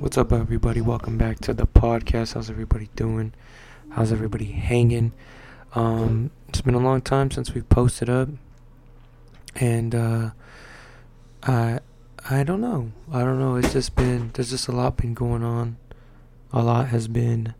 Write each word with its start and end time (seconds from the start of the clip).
What's 0.00 0.16
up, 0.16 0.32
everybody? 0.32 0.80
Welcome 0.80 1.18
back 1.18 1.40
to 1.40 1.52
the 1.52 1.66
podcast. 1.66 2.34
How's 2.34 2.48
everybody 2.48 2.88
doing? 2.94 3.32
How's 3.90 4.12
everybody 4.12 4.44
hanging? 4.44 5.12
Um, 5.74 6.30
it's 6.48 6.60
been 6.60 6.76
a 6.76 6.78
long 6.78 7.00
time 7.00 7.32
since 7.32 7.52
we've 7.52 7.68
posted 7.68 8.08
up, 8.08 8.28
and 9.56 9.96
uh, 9.96 10.30
I 11.42 11.80
I 12.30 12.44
don't 12.44 12.60
know. 12.60 12.92
I 13.12 13.24
don't 13.24 13.40
know. 13.40 13.56
It's 13.56 13.72
just 13.72 13.96
been 13.96 14.30
there's 14.34 14.50
just 14.50 14.68
a 14.68 14.72
lot 14.72 14.98
been 14.98 15.14
going 15.14 15.42
on. 15.42 15.78
A 16.52 16.62
lot 16.62 16.90
has 16.90 17.08
been 17.08 17.54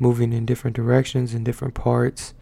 moving 0.00 0.32
in 0.32 0.46
different 0.46 0.74
directions 0.74 1.34
in 1.34 1.44
different 1.44 1.74
parts. 1.74 2.34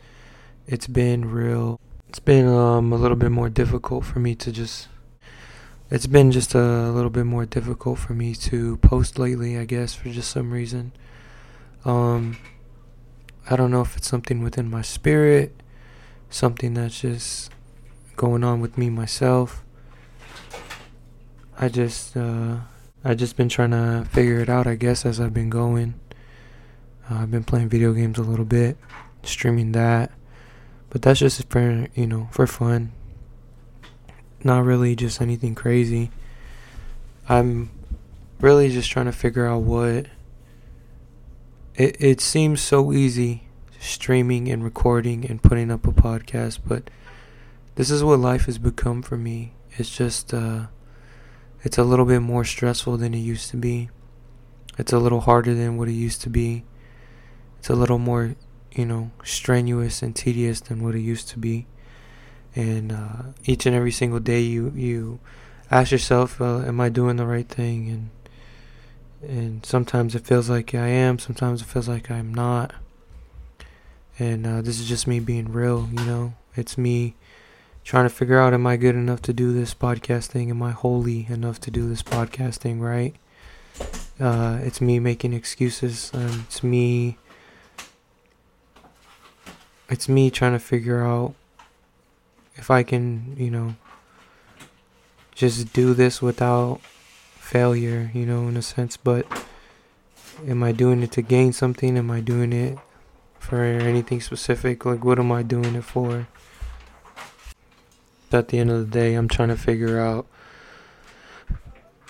It's 0.67 0.87
been 0.87 1.31
real. 1.31 1.79
It's 2.09 2.19
been 2.19 2.49
um, 2.49 2.95
a 2.95 2.97
little 2.97 3.19
bit 3.19 3.31
more 3.31 3.51
difficult 3.51 4.07
for 4.07 4.21
me 4.21 4.35
to 4.37 4.51
just 4.51 4.89
it's 5.91 6.07
been 6.07 6.31
just 6.31 6.55
a 6.55 6.91
little 6.91 7.11
bit 7.11 7.25
more 7.25 7.47
difficult 7.47 7.99
for 7.99 8.13
me 8.13 8.35
to 8.35 8.77
post 8.79 9.19
lately, 9.19 9.57
I 9.57 9.65
guess, 9.65 9.95
for 9.95 10.11
just 10.11 10.31
some 10.31 10.53
reason. 10.53 10.93
Um, 11.85 12.37
I 13.49 13.57
don't 13.57 13.71
know 13.71 13.81
if 13.81 13.97
it's 13.97 14.09
something 14.09 14.43
within 14.43 14.69
my 14.69 14.83
spirit, 14.83 15.63
something 16.29 16.75
that's 16.75 17.01
just 17.01 17.51
going 18.17 18.45
on 18.45 18.61
with 18.61 18.77
me 18.77 18.91
myself. 18.91 19.65
I 21.59 21.69
just, 21.69 22.17
uh, 22.17 22.57
I 23.03 23.15
just 23.15 23.37
been 23.37 23.49
trying 23.49 23.71
to 23.71 24.07
figure 24.11 24.41
it 24.41 24.51
out, 24.51 24.67
I 24.67 24.75
guess, 24.75 25.07
as 25.07 25.19
I've 25.19 25.33
been 25.33 25.51
going. 25.51 25.95
Uh, 27.11 27.21
I've 27.21 27.31
been 27.31 27.45
playing 27.45 27.71
video 27.71 27.95
games 27.95 28.19
a 28.19 28.23
little 28.23 28.45
bit, 28.45 28.77
streaming 29.23 29.73
that, 29.73 30.13
but 30.91 31.01
that's 31.01 31.21
just 31.21 31.49
for 31.49 31.89
you 31.95 32.07
know 32.07 32.29
for 32.31 32.47
fun 32.47 32.93
not 34.45 34.65
really 34.65 34.95
just 34.95 35.21
anything 35.21 35.55
crazy. 35.55 36.11
I'm 37.29 37.71
really 38.41 38.71
just 38.71 38.91
trying 38.91 39.07
to 39.07 39.13
figure 39.13 39.47
out 39.47 39.63
what 39.63 40.07
it 41.75 41.97
it 42.01 42.21
seems 42.21 42.61
so 42.61 42.93
easy 42.93 43.45
streaming 43.81 44.49
and 44.49 44.65
recording 44.65 45.25
and 45.25 45.43
putting 45.43 45.71
up 45.71 45.87
a 45.87 45.93
podcast, 45.93 46.61
but 46.67 46.91
this 47.75 47.91
is 47.91 48.03
what 48.03 48.19
life 48.19 48.47
has 48.47 48.59
become 48.59 49.03
for 49.03 49.17
me. 49.17 49.53
It's 49.73 49.95
just 49.95 50.33
uh 50.33 50.67
it's 51.65 51.79
a 51.79 51.85
little 51.85 52.07
bit 52.07 52.21
more 52.21 52.45
stressful 52.45 52.97
than 52.97 53.15
it 53.15 53.19
used 53.19 53.51
to 53.51 53.57
be. 53.57 53.91
It's 54.79 54.93
a 54.93 54.99
little 54.99 55.21
harder 55.21 55.55
than 55.55 55.77
what 55.77 55.89
it 55.89 55.93
used 55.93 56.23
to 56.23 56.31
be. 56.31 56.65
It's 57.59 57.69
a 57.69 57.75
little 57.75 57.99
more, 57.99 58.37
you 58.71 58.87
know, 58.87 59.11
strenuous 59.25 60.03
and 60.03 60.15
tedious 60.15 60.61
than 60.61 60.85
what 60.85 60.95
it 60.95 61.01
used 61.01 61.29
to 61.31 61.39
be 61.39 61.67
and 62.59 62.91
uh, 62.91 63.23
each 63.45 63.67
and 63.67 63.77
every 63.77 63.93
single 63.93 64.19
day 64.19 64.41
you 64.41 64.73
you 64.75 65.21
ask 65.71 65.93
yourself 65.93 66.41
uh, 66.41 66.59
am 66.59 66.81
i 66.81 66.89
doing 66.89 67.17
the 67.17 67.25
right 67.27 67.49
thing? 67.49 67.89
And 67.89 69.31
and 69.31 69.67
sometimes 69.67 70.15
it 70.15 70.25
feels 70.25 70.49
like 70.49 70.75
i 70.75 70.87
am 70.87 71.19
sometimes 71.19 71.63
it 71.63 71.67
feels 71.67 71.89
like 71.89 72.11
i'm 72.11 72.35
not. 72.35 72.75
And 74.19 74.45
uh, 74.45 74.63
this 74.63 74.81
is 74.81 74.89
just 74.89 75.07
me 75.07 75.21
being 75.21 75.53
real 75.53 75.89
you 75.93 76.05
know? 76.05 76.35
It's 76.57 76.77
me 76.77 77.15
trying 77.85 78.05
to 78.05 78.15
figure 78.15 78.41
out 78.41 78.53
am 78.53 78.67
i 78.67 78.77
good 78.77 78.97
enough 78.97 79.23
to 79.23 79.33
do 79.33 79.53
this 79.53 79.73
podcasting? 79.73 80.51
Am 80.51 80.61
i 80.61 80.73
holy 80.73 81.27
enough 81.31 81.61
to 81.61 81.71
do 81.71 81.89
this 81.89 82.03
podcasting 82.03 82.81
right? 82.81 83.15
Uh, 84.19 84.59
it's 84.63 84.81
me 84.81 84.99
making 84.99 85.33
excuses. 85.33 86.11
Um, 86.13 86.45
it's 86.49 86.65
me 86.65 87.19
it's 89.89 90.09
me 90.09 90.29
trying 90.31 90.53
to 90.53 90.59
figure 90.59 91.05
out 91.05 91.35
if 92.59 92.71
I 92.71 92.83
can, 92.83 93.35
you 93.39 93.51
know, 93.51 93.77
just 95.35 95.73
do 95.73 95.95
this 95.95 96.21
without 96.21 96.81
failure, 97.39 98.11
you 98.13 98.27
know, 98.27 98.49
in 98.49 98.57
a 98.57 98.63
sense, 98.63 98.97
but 98.97 99.27
am 100.47 100.63
I 100.63 100.73
doing 100.73 101.03
it 101.03 101.13
to 101.13 101.23
gain 101.23 101.53
something? 101.53 101.97
Am 101.97 102.11
I 102.11 102.21
doing 102.21 102.53
it 102.53 102.79
for 103.39 103.63
anything 103.63 104.21
specific? 104.21 104.85
Like, 104.85 105.05
what 105.05 105.19
am 105.19 105.33
I 105.33 105.43
doing 105.43 105.77
it 105.77 105.85
for? 105.85 106.27
At 108.33 108.49
the 108.49 108.59
end 108.59 108.71
of 108.71 108.81
the 108.81 108.99
day, 109.01 109.15
I'm 109.15 109.29
trying 109.29 109.49
to 109.49 109.57
figure 109.57 109.99
out 109.99 110.27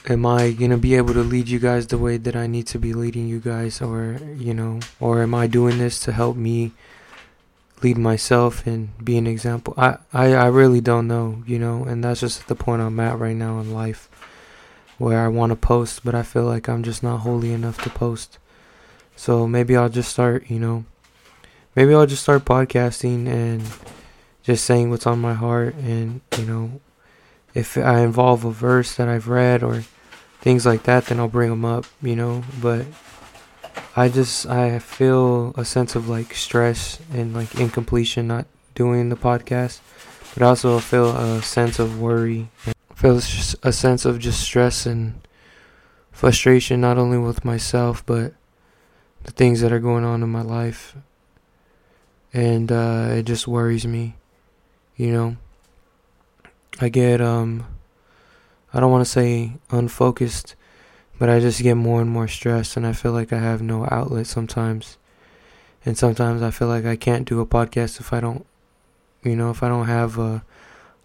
am 0.09 0.25
I 0.25 0.53
going 0.53 0.71
to 0.71 0.79
be 0.79 0.95
able 0.95 1.13
to 1.15 1.23
lead 1.23 1.49
you 1.49 1.59
guys 1.59 1.87
the 1.87 1.99
way 1.99 2.17
that 2.17 2.35
I 2.35 2.47
need 2.47 2.67
to 2.69 2.79
be 2.79 2.95
leading 2.95 3.29
you 3.29 3.41
guys 3.41 3.83
or, 3.83 4.19
you 4.35 4.55
know, 4.55 4.81
or 4.99 5.23
am 5.23 5.35
I 5.35 5.47
doing 5.47 5.79
this 5.79 6.01
to 6.01 6.13
help 6.13 6.37
me 6.37 6.73
lead 7.83 7.99
myself 7.99 8.67
and 8.67 8.97
be 9.05 9.17
an 9.17 9.27
example. 9.27 9.75
I, 9.77 9.99
I, 10.13 10.35
I 10.35 10.47
really 10.47 10.81
don't 10.81 11.09
know, 11.09 11.43
you 11.47 11.59
know, 11.59 11.85
and 11.85 12.03
that's 12.03 12.21
just 12.21 12.49
the 12.49 12.55
point 12.55 12.83
I'm 12.83 13.01
at 13.01 13.19
right 13.19 13.37
now 13.37 13.61
in 13.61 13.73
life 13.73 14.09
where 14.99 15.21
I 15.21 15.29
want 15.29 15.51
to 15.51 15.57
post, 15.57 16.05
but 16.05 16.15
I 16.15 16.23
feel 16.23 16.45
like 16.45 16.69
I'm 16.69 16.83
just 16.83 17.03
not 17.03 17.19
holy 17.19 17.53
enough 17.53 17.83
to 17.83 17.91
post. 17.91 18.39
So 19.17 19.47
maybe 19.47 19.77
I'll 19.77 19.89
just 19.89 20.11
start, 20.11 20.51
you 20.51 20.59
know, 20.59 20.85
maybe 21.75 21.95
I'll 21.95 22.07
just 22.07 22.23
start 22.23 22.45
podcasting 22.45 23.27
and 23.29 23.63
just 24.43 24.65
saying 24.65 24.91
what's 24.91 25.07
on 25.07 25.21
my 25.21 25.35
heart. 25.35 25.75
And, 25.77 26.21
you 26.37 26.45
know, 26.45 26.81
if 27.55 27.77
I 27.77 28.01
involve 28.01 28.45
a 28.45 28.51
verse 28.51 28.95
that 28.97 29.09
I've 29.09 29.29
read 29.29 29.63
or 29.63 29.85
things 30.41 30.67
like 30.67 30.85
that, 30.85 31.07
then 31.07 31.21
I'll 31.21 31.29
bring 31.29 31.51
them 31.51 31.65
up, 31.65 31.85
you 32.03 32.17
know, 32.17 32.43
but 32.61 32.87
I 33.97 34.09
just 34.09 34.47
I 34.47 34.79
feel 34.79 35.53
a 35.57 35.65
sense 35.65 35.97
of 35.97 36.09
like 36.09 36.35
stress 36.35 37.01
and 37.13 37.35
like 37.35 37.55
incompletion 37.57 38.29
not 38.29 38.47
doing 38.75 39.09
the 39.09 39.17
podcast, 39.17 39.81
but 40.35 40.43
also 40.43 40.79
feel 40.79 41.17
a 41.17 41.43
sense 41.43 41.79
of 41.79 42.01
worry. 42.01 42.49
I 42.67 42.95
feel 42.95 43.17
a 43.63 43.73
sense 43.73 44.05
of 44.05 44.19
just 44.19 44.41
stress 44.41 44.87
and 44.87 45.21
frustration 46.13 46.81
not 46.81 46.99
only 46.99 47.19
with 47.19 47.45
myself 47.45 48.05
but 48.07 48.35
the 49.25 49.31
things 49.33 49.61
that 49.61 49.73
are 49.73 49.79
going 49.79 50.05
on 50.05 50.23
in 50.23 50.29
my 50.29 50.43
life, 50.43 50.97
and 52.33 52.71
uh, 52.71 53.09
it 53.11 53.25
just 53.25 53.49
worries 53.49 53.87
me. 53.87 54.15
You 54.97 55.13
know, 55.13 55.37
I 56.81 56.89
get 56.89 57.21
um, 57.21 57.67
I 58.73 58.81
don't 58.81 58.91
want 58.93 59.05
to 59.05 59.11
say 59.11 59.55
unfocused 59.71 60.55
but 61.19 61.29
I 61.29 61.41
just 61.41 61.63
get 61.63 61.75
more 61.75 62.01
and 62.01 62.11
more 62.11 62.29
stressed, 62.29 62.77
and 62.77 62.87
I 62.87 62.93
feel 62.93 63.13
like 63.13 63.33
I 63.33 63.39
have 63.39 63.61
no 63.61 63.87
outlet 63.91 64.27
sometimes. 64.27 64.99
And 65.85 65.97
sometimes 65.97 66.43
I 66.43 66.51
feel 66.51 66.69
like 66.69 66.85
I 66.85 66.97
can't 66.97 67.29
do 67.29 67.41
a 67.41 67.47
podcast 67.47 68.01
if 68.01 68.13
I 68.13 68.21
don't, 68.21 68.47
you 69.25 69.35
know, 69.37 69.51
if 69.51 69.63
I 69.63 69.69
don't 69.69 69.87
have 69.87 70.19
a, 70.19 70.45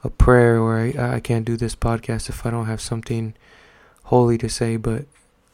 a 0.03 0.09
prayer, 0.09 0.59
or 0.59 0.77
I, 0.79 1.15
I 1.15 1.19
can't 1.19 1.45
do 1.45 1.57
this 1.57 1.75
podcast 1.75 2.29
if 2.29 2.45
I 2.45 2.51
don't 2.51 2.65
have 2.65 2.81
something 2.81 3.33
holy 4.05 4.37
to 4.39 4.49
say. 4.49 4.77
But 4.77 5.05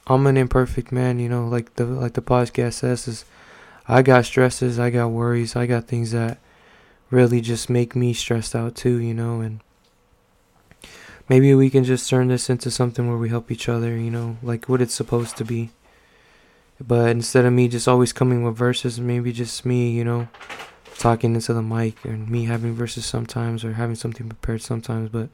I'm 0.08 0.26
an 0.28 0.38
imperfect 0.38 0.92
man, 0.92 1.20
you 1.20 1.30
know, 1.30 1.48
like 1.48 1.76
the 1.76 1.86
like 1.86 2.14
the 2.14 2.22
podcast 2.22 2.74
says, 2.74 3.08
is 3.08 3.26
I 3.88 4.02
got 4.02 4.26
stresses, 4.26 4.80
I 4.80 4.90
got 4.90 5.08
worries, 5.08 5.56
I 5.56 5.68
got 5.68 5.88
things 5.88 6.12
that 6.12 6.40
really 7.10 7.42
just 7.42 7.70
make 7.70 7.96
me 7.96 8.14
stressed 8.14 8.56
out 8.56 8.76
too, 8.76 8.98
you 8.98 9.14
know, 9.14 9.42
and 9.42 9.62
maybe 11.30 11.54
we 11.54 11.70
can 11.70 11.84
just 11.84 12.10
turn 12.10 12.28
this 12.28 12.50
into 12.50 12.72
something 12.72 13.08
where 13.08 13.18
we 13.18 13.30
help 13.30 13.52
each 13.52 13.70
other, 13.70 13.96
you 13.96 14.10
know, 14.10 14.38
like 14.42 14.68
what 14.68 14.82
it's 14.82 14.94
supposed 14.94 15.38
to 15.38 15.46
be. 15.46 15.70
But 16.86 17.12
instead 17.12 17.46
of 17.46 17.54
me 17.54 17.68
just 17.68 17.88
always 17.88 18.12
coming 18.12 18.44
with 18.44 18.56
verses, 18.56 19.00
maybe 19.00 19.32
just 19.32 19.66
me, 19.66 19.92
you 19.92 20.04
know, 20.04 20.30
talking 20.98 21.36
into 21.36 21.54
the 21.54 21.62
mic 21.62 22.04
and 22.04 22.30
me 22.30 22.46
having 22.46 22.74
verses 22.74 23.06
sometimes 23.06 23.64
or 23.64 23.74
having 23.74 23.96
something 23.96 24.28
prepared 24.28 24.62
sometimes. 24.62 25.10
But 25.10 25.30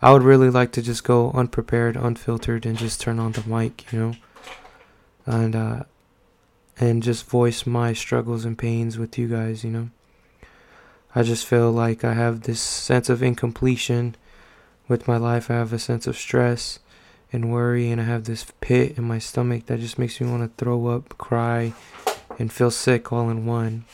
I 0.00 0.12
would 0.12 0.22
really 0.22 0.50
like 0.50 0.72
to 0.72 0.82
just 0.82 1.04
go 1.04 1.30
unprepared, 1.32 1.96
unfiltered, 1.96 2.64
and 2.64 2.78
just 2.78 3.00
turn 3.00 3.18
on 3.18 3.32
the 3.32 3.42
mic, 3.48 3.92
you 3.92 3.98
know, 3.98 4.14
and 5.26 5.56
uh, 5.56 5.82
and 6.78 7.02
just 7.02 7.26
voice 7.26 7.66
my 7.66 7.92
struggles 7.92 8.44
and 8.44 8.56
pains 8.56 8.98
with 8.98 9.18
you 9.18 9.26
guys, 9.26 9.64
you 9.64 9.70
know. 9.70 9.90
I 11.14 11.24
just 11.24 11.44
feel 11.44 11.72
like 11.72 12.04
I 12.04 12.14
have 12.14 12.42
this 12.42 12.60
sense 12.60 13.08
of 13.08 13.22
incompletion 13.22 14.14
with 14.88 15.06
my 15.06 15.16
life. 15.16 15.50
I 15.50 15.54
have 15.54 15.72
a 15.72 15.78
sense 15.78 16.06
of 16.06 16.16
stress 16.16 16.78
and 17.32 17.52
worry, 17.52 17.90
and 17.90 18.00
I 18.00 18.04
have 18.04 18.24
this 18.24 18.46
pit 18.60 18.96
in 18.96 19.04
my 19.04 19.18
stomach 19.18 19.66
that 19.66 19.80
just 19.80 19.98
makes 19.98 20.20
me 20.20 20.30
want 20.30 20.42
to 20.42 20.64
throw 20.64 20.86
up, 20.86 21.16
cry, 21.18 21.74
and 22.38 22.52
feel 22.52 22.70
sick 22.70 23.12
all 23.12 23.28
in 23.28 23.44
one. 23.44 23.84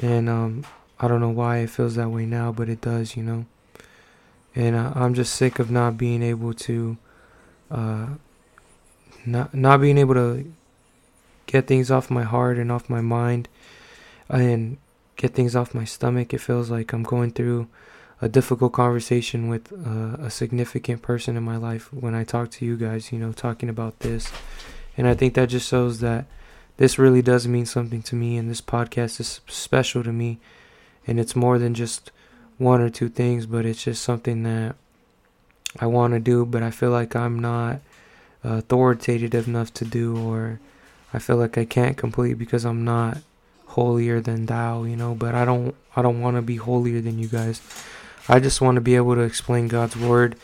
And 0.00 0.28
um, 0.28 0.64
I 0.98 1.08
don't 1.08 1.20
know 1.20 1.30
why 1.30 1.58
it 1.58 1.70
feels 1.70 1.94
that 1.94 2.10
way 2.10 2.26
now, 2.26 2.52
but 2.52 2.68
it 2.68 2.80
does, 2.80 3.16
you 3.16 3.22
know. 3.22 3.46
And 4.54 4.74
uh, 4.74 4.92
I'm 4.94 5.14
just 5.14 5.34
sick 5.34 5.58
of 5.58 5.70
not 5.70 5.96
being 5.96 6.22
able 6.22 6.52
to, 6.54 6.96
uh, 7.70 8.06
not 9.24 9.54
not 9.54 9.80
being 9.80 9.98
able 9.98 10.14
to 10.14 10.52
get 11.46 11.66
things 11.66 11.90
off 11.90 12.10
my 12.10 12.24
heart 12.24 12.58
and 12.58 12.72
off 12.72 12.90
my 12.90 13.00
mind, 13.00 13.48
and 14.28 14.78
get 15.16 15.34
things 15.34 15.54
off 15.54 15.74
my 15.74 15.84
stomach. 15.84 16.34
It 16.34 16.40
feels 16.40 16.70
like 16.70 16.92
I'm 16.92 17.04
going 17.04 17.30
through 17.30 17.68
a 18.20 18.28
difficult 18.28 18.72
conversation 18.72 19.48
with 19.48 19.72
uh, 19.72 20.22
a 20.22 20.30
significant 20.30 21.02
person 21.02 21.36
in 21.36 21.42
my 21.42 21.56
life 21.56 21.92
when 21.92 22.14
I 22.14 22.24
talk 22.24 22.50
to 22.52 22.64
you 22.64 22.76
guys, 22.76 23.12
you 23.12 23.18
know, 23.18 23.32
talking 23.32 23.68
about 23.68 24.00
this. 24.00 24.32
And 24.96 25.06
I 25.06 25.14
think 25.14 25.34
that 25.34 25.50
just 25.50 25.68
shows 25.68 26.00
that 26.00 26.26
this 26.78 26.98
really 26.98 27.22
does 27.22 27.46
mean 27.46 27.66
something 27.66 28.02
to 28.02 28.16
me, 28.16 28.36
and 28.36 28.50
this 28.50 28.60
podcast 28.60 29.20
is 29.20 29.40
special 29.46 30.02
to 30.02 30.12
me. 30.12 30.38
And 31.06 31.18
it's 31.18 31.36
more 31.36 31.58
than 31.58 31.74
just 31.74 32.10
one 32.58 32.80
or 32.80 32.90
two 32.90 33.08
things, 33.08 33.46
but 33.46 33.64
it's 33.64 33.84
just 33.84 34.02
something 34.02 34.42
that 34.42 34.74
I 35.78 35.86
want 35.86 36.14
to 36.14 36.20
do, 36.20 36.44
but 36.44 36.62
I 36.62 36.70
feel 36.70 36.90
like 36.90 37.14
I'm 37.14 37.38
not 37.38 37.80
authoritative 38.42 39.46
enough 39.46 39.72
to 39.74 39.84
do, 39.84 40.16
or 40.16 40.60
I 41.14 41.18
feel 41.18 41.36
like 41.36 41.56
I 41.56 41.64
can't 41.64 41.96
complete 41.96 42.34
because 42.34 42.64
I'm 42.64 42.84
not 42.84 43.18
holier 43.66 44.20
than 44.20 44.46
thou, 44.46 44.82
you 44.82 44.96
know. 44.96 45.14
But 45.14 45.34
I 45.34 45.44
don't, 45.44 45.74
I 45.94 46.02
don't 46.02 46.20
want 46.20 46.36
to 46.36 46.42
be 46.42 46.56
holier 46.56 47.00
than 47.00 47.18
you 47.18 47.28
guys. 47.28 47.60
I 48.28 48.40
just 48.40 48.60
want 48.60 48.76
to 48.76 48.80
be 48.80 48.96
able 48.96 49.14
to 49.14 49.22
explain 49.22 49.68
God's 49.68 49.96
word 49.96 50.36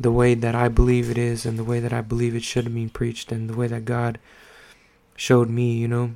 the 0.00 0.10
way 0.10 0.34
that 0.34 0.54
I 0.54 0.68
believe 0.68 1.10
it 1.10 1.18
is, 1.18 1.46
and 1.46 1.58
the 1.58 1.64
way 1.64 1.78
that 1.78 1.92
I 1.92 2.00
believe 2.00 2.34
it 2.34 2.42
should 2.42 2.64
have 2.64 2.74
been 2.74 2.90
preached, 2.90 3.30
and 3.30 3.48
the 3.48 3.56
way 3.56 3.68
that 3.68 3.84
God 3.84 4.18
showed 5.14 5.48
me, 5.48 5.74
you 5.74 5.86
know. 5.86 6.14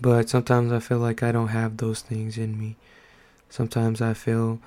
But 0.00 0.30
sometimes 0.30 0.72
I 0.72 0.78
feel 0.78 0.98
like 0.98 1.22
I 1.22 1.32
don't 1.32 1.48
have 1.48 1.76
those 1.76 2.00
things 2.00 2.38
in 2.38 2.58
me. 2.58 2.76
Sometimes 3.50 4.00
I 4.00 4.14
feel 4.14 4.60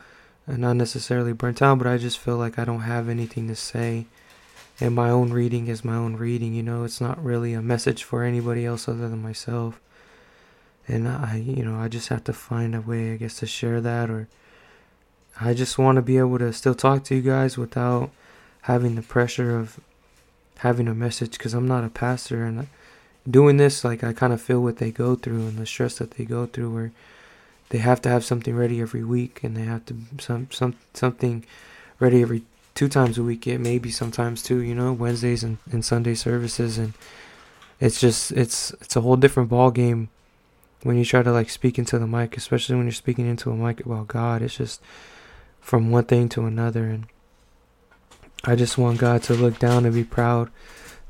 uh, 0.47 0.57
not 0.57 0.75
necessarily 0.75 1.33
burnt 1.33 1.61
out, 1.61 1.77
but 1.77 1.87
I 1.87 1.97
just 1.97 2.19
feel 2.19 2.37
like 2.37 2.59
I 2.59 2.65
don't 2.65 2.81
have 2.81 3.09
anything 3.09 3.47
to 3.47 3.55
say. 3.55 4.05
And 4.79 4.95
my 4.95 5.09
own 5.09 5.31
reading 5.31 5.67
is 5.67 5.85
my 5.85 5.95
own 5.95 6.15
reading, 6.15 6.53
you 6.53 6.63
know, 6.63 6.83
it's 6.83 6.99
not 6.99 7.23
really 7.23 7.53
a 7.53 7.61
message 7.61 8.03
for 8.03 8.23
anybody 8.23 8.65
else 8.65 8.87
other 8.87 9.07
than 9.07 9.21
myself. 9.21 9.79
And 10.87 11.07
I, 11.07 11.37
you 11.37 11.63
know, 11.63 11.79
I 11.79 11.87
just 11.87 12.09
have 12.09 12.23
to 12.25 12.33
find 12.33 12.75
a 12.75 12.81
way, 12.81 13.13
I 13.13 13.17
guess, 13.17 13.37
to 13.37 13.45
share 13.45 13.79
that, 13.81 14.09
or 14.09 14.27
I 15.39 15.53
just 15.53 15.77
want 15.77 15.95
to 15.95 16.01
be 16.01 16.17
able 16.17 16.39
to 16.39 16.53
still 16.53 16.75
talk 16.75 17.03
to 17.05 17.15
you 17.15 17.21
guys 17.21 17.57
without 17.57 18.11
having 18.63 18.95
the 18.95 19.01
pressure 19.01 19.57
of 19.57 19.79
having 20.59 20.87
a 20.87 20.93
message 20.93 21.31
because 21.31 21.53
I'm 21.53 21.67
not 21.67 21.83
a 21.83 21.89
pastor 21.89 22.45
and 22.45 22.67
doing 23.29 23.57
this, 23.57 23.83
like, 23.83 24.03
I 24.03 24.13
kind 24.13 24.33
of 24.33 24.41
feel 24.41 24.61
what 24.61 24.77
they 24.77 24.91
go 24.91 25.15
through 25.15 25.47
and 25.47 25.57
the 25.57 25.65
stress 25.65 25.97
that 25.97 26.11
they 26.11 26.25
go 26.25 26.45
through 26.45 26.73
where 26.73 26.91
they 27.69 27.79
have 27.79 28.01
to 28.01 28.09
have 28.09 28.25
something 28.25 28.55
ready 28.55 28.81
every 28.81 29.03
week 29.03 29.43
and 29.43 29.55
they 29.55 29.63
have 29.63 29.85
to 29.85 29.95
some 30.19 30.47
some 30.51 30.75
something 30.93 31.45
ready 31.99 32.21
every 32.21 32.43
two 32.75 32.89
times 32.89 33.17
a 33.17 33.23
week 33.23 33.47
it 33.47 33.59
maybe 33.59 33.89
sometimes 33.89 34.43
two 34.43 34.59
you 34.61 34.75
know 34.75 34.91
wednesdays 34.91 35.41
and, 35.41 35.57
and 35.71 35.85
sunday 35.85 36.13
services 36.13 36.77
and 36.77 36.93
it's 37.79 37.99
just 37.99 38.31
it's 38.33 38.71
it's 38.81 38.97
a 38.97 39.01
whole 39.01 39.15
different 39.15 39.47
ball 39.47 39.71
game 39.71 40.09
when 40.83 40.97
you 40.97 41.05
try 41.05 41.23
to 41.23 41.31
like 41.31 41.49
speak 41.49 41.77
into 41.77 41.97
the 41.97 42.07
mic 42.07 42.35
especially 42.35 42.75
when 42.75 42.85
you're 42.85 42.91
speaking 42.91 43.27
into 43.27 43.51
a 43.51 43.55
mic 43.55 43.85
about 43.85 44.07
god. 44.07 44.41
It's 44.41 44.57
just 44.57 44.81
from 45.61 45.91
one 45.91 46.03
thing 46.03 46.27
to 46.27 46.45
another 46.45 46.85
and 46.85 47.05
i 48.43 48.55
just 48.55 48.77
want 48.77 48.99
god 48.99 49.23
to 49.23 49.33
look 49.33 49.57
down 49.59 49.85
and 49.85 49.93
be 49.93 50.03
proud 50.03 50.49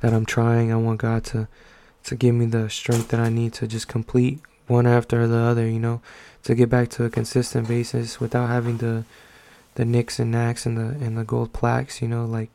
that 0.01 0.13
i'm 0.13 0.25
trying. 0.25 0.71
I 0.71 0.75
want 0.75 0.99
god 0.99 1.23
to 1.25 1.47
to 2.03 2.15
give 2.15 2.35
me 2.35 2.45
the 2.45 2.69
strength 2.69 3.09
that 3.09 3.19
i 3.19 3.29
need 3.29 3.53
to 3.53 3.67
just 3.67 3.87
complete 3.87 4.39
one 4.67 4.85
after 4.85 5.27
the 5.27 5.37
other 5.37 5.67
you 5.67 5.79
know 5.79 6.01
to 6.43 6.55
get 6.55 6.69
back 6.69 6.89
to 6.89 7.03
a 7.03 7.09
consistent 7.09 7.67
basis 7.67 8.19
without 8.19 8.47
having 8.47 8.77
the 8.77 9.05
the 9.75 9.85
nicks 9.85 10.19
and 10.19 10.31
knacks 10.31 10.65
and 10.65 10.77
the 10.77 11.05
and 11.05 11.17
the 11.17 11.23
gold 11.23 11.53
plaques, 11.53 12.01
you 12.01 12.07
know, 12.07 12.25
like 12.25 12.49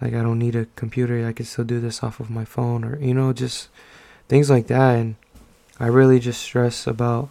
like 0.00 0.14
I 0.14 0.22
don't 0.22 0.38
need 0.38 0.56
a 0.56 0.66
computer, 0.76 1.26
I 1.26 1.32
can 1.32 1.46
still 1.46 1.64
do 1.64 1.80
this 1.80 2.02
off 2.02 2.20
of 2.20 2.30
my 2.30 2.44
phone 2.44 2.84
or 2.84 2.98
you 2.98 3.14
know, 3.14 3.32
just 3.32 3.68
things 4.28 4.50
like 4.50 4.66
that. 4.68 4.96
And 4.96 5.16
I 5.78 5.86
really 5.86 6.18
just 6.18 6.42
stress 6.42 6.86
about 6.86 7.28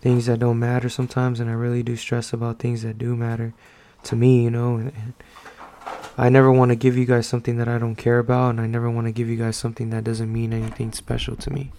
things 0.00 0.26
that 0.26 0.38
don't 0.38 0.58
matter 0.58 0.88
sometimes 0.88 1.40
and 1.40 1.50
I 1.50 1.54
really 1.54 1.82
do 1.82 1.96
stress 1.96 2.32
about 2.32 2.58
things 2.58 2.82
that 2.82 2.98
do 2.98 3.16
matter 3.16 3.54
to 4.04 4.16
me, 4.16 4.42
you 4.44 4.50
know, 4.50 4.76
and, 4.76 4.92
and 4.94 5.14
I 6.16 6.28
never 6.28 6.50
want 6.50 6.70
to 6.70 6.76
give 6.76 6.96
you 6.96 7.04
guys 7.04 7.26
something 7.26 7.56
that 7.58 7.68
I 7.68 7.78
don't 7.78 7.96
care 7.96 8.18
about 8.18 8.50
and 8.50 8.60
I 8.60 8.66
never 8.66 8.90
want 8.90 9.06
to 9.06 9.12
give 9.12 9.28
you 9.28 9.36
guys 9.36 9.56
something 9.56 9.90
that 9.90 10.04
doesn't 10.04 10.32
mean 10.32 10.52
anything 10.52 10.92
special 10.92 11.36
to 11.36 11.52
me. 11.52 11.72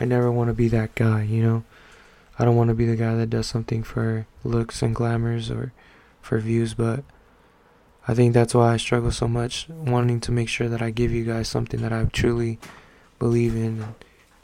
I 0.00 0.04
never 0.04 0.30
want 0.30 0.48
to 0.48 0.54
be 0.54 0.68
that 0.68 0.94
guy, 0.94 1.22
you 1.22 1.42
know? 1.42 1.64
I 2.38 2.44
don't 2.44 2.56
want 2.56 2.68
to 2.68 2.74
be 2.74 2.86
the 2.86 2.96
guy 2.96 3.16
that 3.16 3.30
does 3.30 3.48
something 3.48 3.82
for 3.82 4.26
looks 4.44 4.80
and 4.80 4.94
glamours 4.94 5.50
or 5.50 5.72
for 6.20 6.38
views, 6.38 6.74
but 6.74 7.02
I 8.06 8.14
think 8.14 8.32
that's 8.32 8.54
why 8.54 8.72
I 8.72 8.76
struggle 8.76 9.10
so 9.10 9.26
much, 9.26 9.68
wanting 9.68 10.20
to 10.20 10.32
make 10.32 10.48
sure 10.48 10.68
that 10.68 10.80
I 10.80 10.90
give 10.90 11.10
you 11.10 11.24
guys 11.24 11.48
something 11.48 11.82
that 11.82 11.92
I 11.92 12.04
truly 12.04 12.58
believe 13.18 13.56
in 13.56 13.94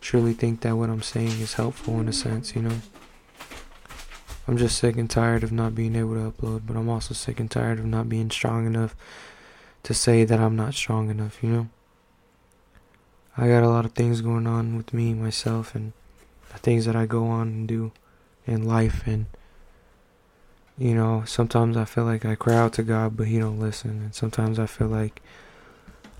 truly 0.05 0.35
think 0.35 0.61
that 0.61 0.77
what 0.77 0.91
I'm 0.91 1.03
saying 1.03 1.41
is 1.41 1.55
helpful 1.55 1.99
in 1.99 2.09
a 2.09 2.13
sense, 2.13 2.55
you 2.55 2.61
know? 2.61 2.77
I'm 4.47 4.59
just 4.59 4.77
sick 4.77 4.99
and 4.99 5.09
tired 5.09 5.43
of 5.43 5.51
not 5.51 5.75
being 5.75 5.97
able 5.97 6.15
to 6.15 6.31
upload, 6.31 6.67
but 6.67 6.77
I'm 6.77 6.91
also 6.91 7.15
sick 7.15 7.41
and 7.41 7.51
tired 7.51 7.79
of 7.79 7.87
not 7.87 8.11
being 8.11 8.31
strong 8.31 8.67
enough 8.67 8.95
to 9.83 9.95
say 9.95 10.25
that 10.25 10.39
I'm 10.39 10.57
not 10.57 10.75
strong 10.75 11.09
enough, 11.09 11.43
you 11.43 11.49
know? 11.49 11.69
I 13.35 13.49
got 13.49 13.63
a 13.63 13.69
lot 13.69 13.87
of 13.87 13.93
things 13.93 14.21
going 14.21 14.47
on 14.47 14.77
with 14.77 14.93
me, 14.93 15.15
myself, 15.15 15.75
and 15.75 15.95
the 16.53 16.59
things 16.59 16.85
that 16.85 16.95
I 16.95 17.07
go 17.07 17.27
on 17.27 17.49
and 17.49 17.69
do 17.69 17.91
in 18.47 18.69
life. 18.69 19.05
And, 19.07 19.25
you 20.77 20.95
know, 20.95 21.25
sometimes 21.27 21.79
I 21.79 21.87
feel 21.87 22.05
like 22.05 22.27
I 22.27 22.35
cry 22.35 22.57
out 22.57 22.75
to 22.75 22.83
God, 22.83 23.17
but 23.17 23.27
He 23.27 23.39
don't 23.39 23.59
listen. 23.59 24.03
And 24.03 24.15
sometimes 24.15 24.59
I 24.59 24.67
feel 24.67 24.89
like 24.89 25.23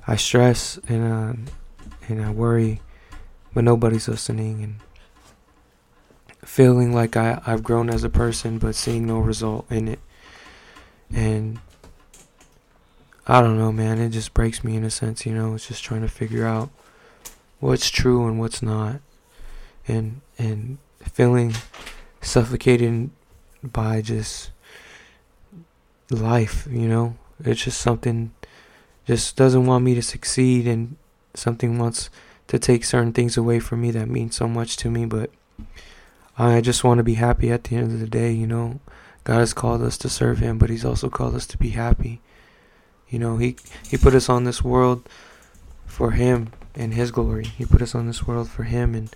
I 0.07 0.17
stress 0.17 0.79
and, 0.89 1.13
uh, 1.13 1.51
and 2.09 2.25
I 2.25 2.31
worry, 2.31 2.81
but 3.55 3.65
nobody's 3.65 4.09
listening. 4.09 4.63
And 4.63 4.75
feeling 6.45 6.93
like 6.93 7.17
I, 7.17 7.41
I've 7.47 7.63
grown 7.63 7.89
as 7.89 8.05
a 8.05 8.11
person, 8.11 8.59
but 8.59 8.75
seeing 8.75 9.07
no 9.07 9.19
result 9.19 9.71
in 9.71 9.89
it. 9.89 10.01
And 11.13 11.61
I 13.27 13.41
don't 13.41 13.59
know, 13.59 13.73
man. 13.73 13.99
It 13.99 14.11
just 14.11 14.35
breaks 14.35 14.63
me 14.65 14.77
in 14.77 14.85
a 14.85 14.91
sense, 14.91 15.25
you 15.25 15.33
know. 15.33 15.55
It's 15.55 15.69
just 15.69 15.85
trying 15.85 16.03
to 16.03 16.09
figure 16.09 16.47
out 16.47 16.71
what's 17.61 17.89
true 17.89 18.27
and 18.27 18.39
what's 18.39 18.63
not 18.63 19.01
and 19.89 20.21
and 20.39 20.77
feeling 21.01 21.55
suffocated 22.21 23.11
by 23.63 24.03
just 24.03 24.51
life 26.11 26.69
you 26.71 26.87
know 26.87 27.17
it's 27.43 27.65
just 27.65 27.81
something 27.81 28.33
just 29.07 29.37
doesn't 29.37 29.65
want 29.65 29.85
me 29.85 29.95
to 29.95 30.03
succeed 30.03 30.67
and 30.67 30.97
something 31.35 31.79
wants 31.79 32.11
to 32.47 32.59
take 32.59 32.85
certain 32.85 33.13
things 33.13 33.37
away 33.37 33.59
from 33.59 33.81
me 33.81 33.91
that 33.91 34.09
mean 34.09 34.31
so 34.31 34.47
much 34.49 34.77
to 34.77 34.91
me 34.91 35.05
but 35.05 35.31
i 36.37 36.61
just 36.61 36.85
want 36.85 36.99
to 36.99 37.05
be 37.05 37.15
happy 37.15 37.51
at 37.51 37.65
the 37.65 37.77
end 37.77 37.93
of 37.93 38.01
the 38.01 38.07
day 38.07 38.33
you 38.33 38.47
know 38.47 38.81
god 39.25 39.39
has 39.39 39.55
called 39.55 39.83
us 39.83 39.97
to 39.97 40.09
serve 40.09 40.39
him 40.39 40.59
but 40.59 40.71
he's 40.71 40.85
also 40.85 41.09
called 41.09 41.35
us 41.35 41.47
to 41.47 41.57
be 41.57 41.71
happy 41.71 42.21
you 43.09 43.19
know 43.19 43.37
he 43.37 43.57
he 43.89 43.97
put 43.97 44.15
us 44.15 44.29
on 44.29 44.45
this 44.45 44.63
world 44.63 45.09
for 45.87 46.11
him 46.11 46.51
and 46.75 46.95
his 46.95 47.11
glory. 47.11 47.45
He 47.45 47.65
put 47.65 47.83
us 47.83 47.95
on 47.95 48.07
this 48.07 48.27
world 48.27 48.49
for 48.49 48.65
him 48.65 48.95
and 48.95 49.15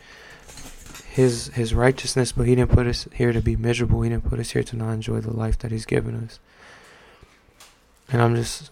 his 1.10 1.48
his 1.48 1.74
righteousness, 1.74 2.32
but 2.32 2.46
he 2.46 2.54
didn't 2.54 2.72
put 2.72 2.86
us 2.86 3.08
here 3.12 3.32
to 3.32 3.40
be 3.40 3.56
miserable. 3.56 4.02
He 4.02 4.10
didn't 4.10 4.28
put 4.28 4.38
us 4.38 4.50
here 4.50 4.62
to 4.62 4.76
not 4.76 4.92
enjoy 4.92 5.20
the 5.20 5.36
life 5.36 5.58
that 5.58 5.72
he's 5.72 5.86
given 5.86 6.14
us. 6.24 6.38
And 8.10 8.22
I'm 8.22 8.36
just 8.36 8.70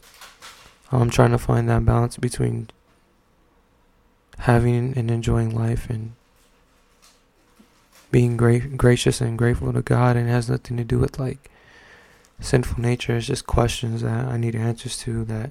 I'm 0.93 1.11
trying 1.11 1.32
to 1.32 1.38
find 1.38 1.69
that 1.69 1.85
balance 1.85 2.17
between 2.17 2.69
having 4.38 4.96
and 4.96 5.10
enjoying 5.10 5.55
life 5.55 5.88
and 5.90 6.12
being 8.10 8.36
great, 8.36 8.76
gracious 8.76 9.20
and 9.20 9.36
grateful 9.38 9.72
to 9.72 9.82
God 9.82 10.16
and 10.16 10.28
has 10.28 10.48
nothing 10.48 10.76
to 10.76 10.84
do 10.84 10.98
with 10.98 11.19
like 11.19 11.50
sinful 12.40 12.81
nature. 12.81 13.16
It's 13.16 13.26
just 13.26 13.46
questions 13.46 14.02
that 14.02 14.26
I 14.26 14.36
need 14.36 14.55
answers 14.55 14.98
to 14.98 15.24
that 15.24 15.50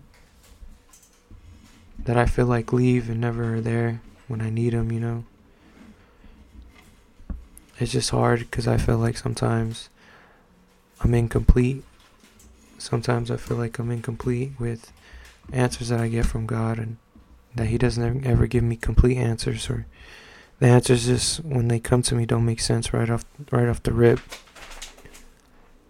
that 2.00 2.18
I 2.18 2.26
feel 2.26 2.46
like 2.46 2.72
leave 2.72 3.10
and 3.10 3.20
never 3.20 3.56
are 3.56 3.62
there 3.62 4.02
when 4.28 4.42
I 4.42 4.50
need 4.50 4.74
them, 4.74 4.92
you 4.92 5.00
know. 5.00 5.24
It's 7.80 7.92
just 7.92 8.12
hard 8.12 8.40
because 8.40 8.68
I 8.68 8.78
feel 8.78 8.98
like 8.98 9.18
sometimes 9.18 9.90
I'm 11.02 11.14
incomplete. 11.14 11.84
Sometimes 12.78 13.32
I 13.32 13.38
feel 13.38 13.58
like 13.58 13.80
I'm 13.80 13.92
incomplete 13.92 14.52
with 14.60 14.92
answers 15.52 15.90
that 15.90 16.00
I 16.00 16.08
get 16.08 16.26
from 16.26 16.46
God 16.46 16.78
and 16.78 16.98
that 17.56 17.68
He 17.68 17.78
doesn't 17.78 18.26
ever 18.26 18.48
give 18.48 18.64
me 18.64 18.76
complete 18.76 19.18
answers 19.18 19.70
or 19.70 19.86
the 20.60 20.68
answers 20.68 21.06
just 21.06 21.44
when 21.44 21.68
they 21.68 21.80
come 21.80 22.02
to 22.04 22.16
me 22.16 22.26
don't 22.26 22.46
make 22.46 22.62
sense 22.62 22.94
right 22.94 23.10
off 23.10 23.26
right 23.52 23.68
off 23.68 23.84
the 23.84 23.94
rip. 23.94 24.20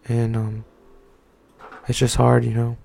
And 0.07 0.35
um 0.35 0.65
it's 1.87 1.99
just 1.99 2.15
hard, 2.15 2.43
you 2.43 2.53
know. 2.53 2.77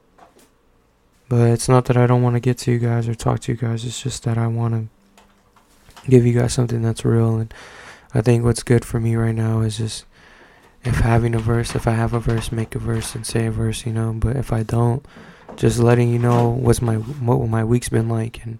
But 1.29 1.51
it's 1.51 1.69
not 1.69 1.85
that 1.87 1.97
I 1.97 2.07
don't 2.07 2.23
want 2.23 2.35
to 2.35 2.41
get 2.41 2.59
to 2.59 2.73
you 2.73 2.79
guys 2.79 3.09
or 3.09 3.15
talk 3.15 3.41
to 3.41 3.53
you 3.53 3.57
guys. 3.57 3.85
It's 3.85 4.03
just 4.03 4.25
that 4.25 4.37
I 4.37 4.47
want 4.47 4.75
to 4.75 6.11
give 6.11 6.27
you 6.27 6.39
guys 6.39 6.53
something 6.53 6.83
that's 6.83 7.05
real. 7.05 7.37
And 7.37 7.55
I 8.13 8.21
think 8.21 8.45
what's 8.45 8.63
good 8.63 8.85
for 8.85 8.99
me 9.01 9.15
right 9.17 9.35
now 9.35 9.61
is 9.61 9.79
just 9.79 10.05
if 10.83 10.97
having 10.97 11.35
a 11.35 11.39
verse, 11.39 11.75
if 11.75 11.87
I 11.87 11.93
have 11.93 12.13
a 12.13 12.21
verse, 12.21 12.51
make 12.51 12.75
a 12.75 12.79
verse 12.79 13.15
and 13.15 13.27
say 13.27 13.47
a 13.47 13.51
verse, 13.51 13.87
you 13.87 13.93
know. 13.93 14.13
But 14.13 14.37
if 14.37 14.53
I 14.53 14.63
don't, 14.63 15.05
just 15.61 15.79
letting 15.79 16.11
you 16.11 16.19
know 16.19 16.49
what's 16.49 16.81
my 16.81 16.95
what 16.95 17.47
my 17.47 17.63
week's 17.63 17.91
been 17.91 18.09
like 18.09 18.43
and 18.45 18.59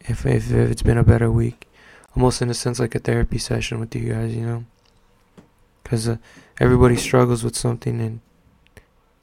if 0.00 0.26
if, 0.26 0.50
if 0.50 0.70
it's 0.70 0.82
been 0.82 0.98
a 0.98 1.02
better 1.02 1.30
week, 1.32 1.66
almost 2.14 2.42
in 2.42 2.50
a 2.50 2.54
sense 2.54 2.78
like 2.78 2.94
a 2.94 2.98
therapy 2.98 3.38
session 3.38 3.80
with 3.80 3.94
you 3.96 4.12
guys, 4.12 4.34
you 4.34 4.44
know. 4.44 4.64
Because 5.82 6.06
uh, 6.06 6.18
everybody 6.60 6.96
struggles 6.96 7.42
with 7.42 7.56
something 7.56 8.02
and 8.02 8.20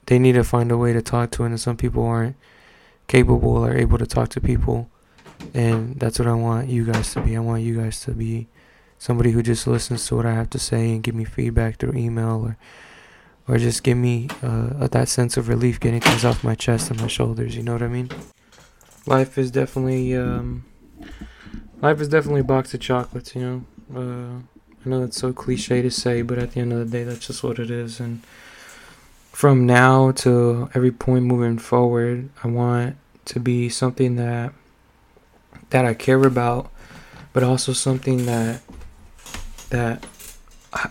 they 0.06 0.18
need 0.18 0.32
to 0.32 0.42
find 0.42 0.72
a 0.72 0.76
way 0.76 0.92
to 0.92 1.00
talk 1.00 1.30
to 1.32 1.44
it 1.44 1.46
and 1.46 1.60
some 1.60 1.76
people 1.76 2.04
aren't 2.04 2.34
capable 3.06 3.64
or 3.64 3.76
able 3.76 3.98
to 3.98 4.06
talk 4.06 4.30
to 4.30 4.40
people 4.40 4.90
and 5.54 6.00
that's 6.00 6.18
what 6.18 6.26
I 6.26 6.34
want 6.34 6.68
you 6.68 6.84
guys 6.84 7.12
to 7.14 7.20
be. 7.20 7.36
I 7.36 7.40
want 7.40 7.62
you 7.62 7.80
guys 7.80 8.00
to 8.00 8.10
be 8.10 8.48
somebody 8.98 9.30
who 9.30 9.40
just 9.40 9.68
listens 9.68 10.04
to 10.08 10.16
what 10.16 10.26
I 10.26 10.34
have 10.34 10.50
to 10.50 10.58
say 10.58 10.90
and 10.90 11.02
give 11.04 11.14
me 11.14 11.24
feedback 11.24 11.78
through 11.78 11.94
email 11.94 12.44
or 12.44 12.56
or 13.48 13.58
just 13.58 13.82
give 13.82 13.96
me 13.96 14.28
uh, 14.42 14.86
that 14.88 15.08
sense 15.08 15.36
of 15.36 15.48
relief 15.48 15.78
getting 15.78 16.00
things 16.00 16.24
off 16.24 16.42
my 16.42 16.54
chest 16.54 16.90
and 16.90 17.00
my 17.00 17.06
shoulders. 17.06 17.56
You 17.56 17.62
know 17.62 17.72
what 17.72 17.82
I 17.82 17.88
mean? 17.88 18.10
Life 19.06 19.38
is 19.38 19.50
definitely 19.50 20.16
um, 20.16 20.64
life 21.80 22.00
is 22.00 22.08
definitely 22.08 22.40
a 22.40 22.44
box 22.44 22.74
of 22.74 22.80
chocolates. 22.80 23.34
You 23.34 23.42
know, 23.42 23.64
uh, 23.94 24.40
I 24.84 24.88
know 24.88 25.00
that's 25.00 25.16
so 25.16 25.32
cliche 25.32 25.82
to 25.82 25.90
say, 25.90 26.22
but 26.22 26.38
at 26.38 26.52
the 26.52 26.60
end 26.60 26.72
of 26.72 26.78
the 26.78 26.98
day, 26.98 27.04
that's 27.04 27.26
just 27.26 27.42
what 27.42 27.58
it 27.58 27.70
is. 27.70 28.00
And 28.00 28.22
from 29.30 29.66
now 29.66 30.10
to 30.12 30.70
every 30.74 30.90
point 30.90 31.24
moving 31.24 31.58
forward, 31.58 32.30
I 32.42 32.48
want 32.48 32.96
to 33.26 33.40
be 33.40 33.68
something 33.68 34.16
that 34.16 34.52
that 35.70 35.84
I 35.84 35.94
care 35.94 36.22
about, 36.22 36.70
but 37.32 37.42
also 37.42 37.72
something 37.72 38.26
that 38.26 38.62
that 39.70 40.04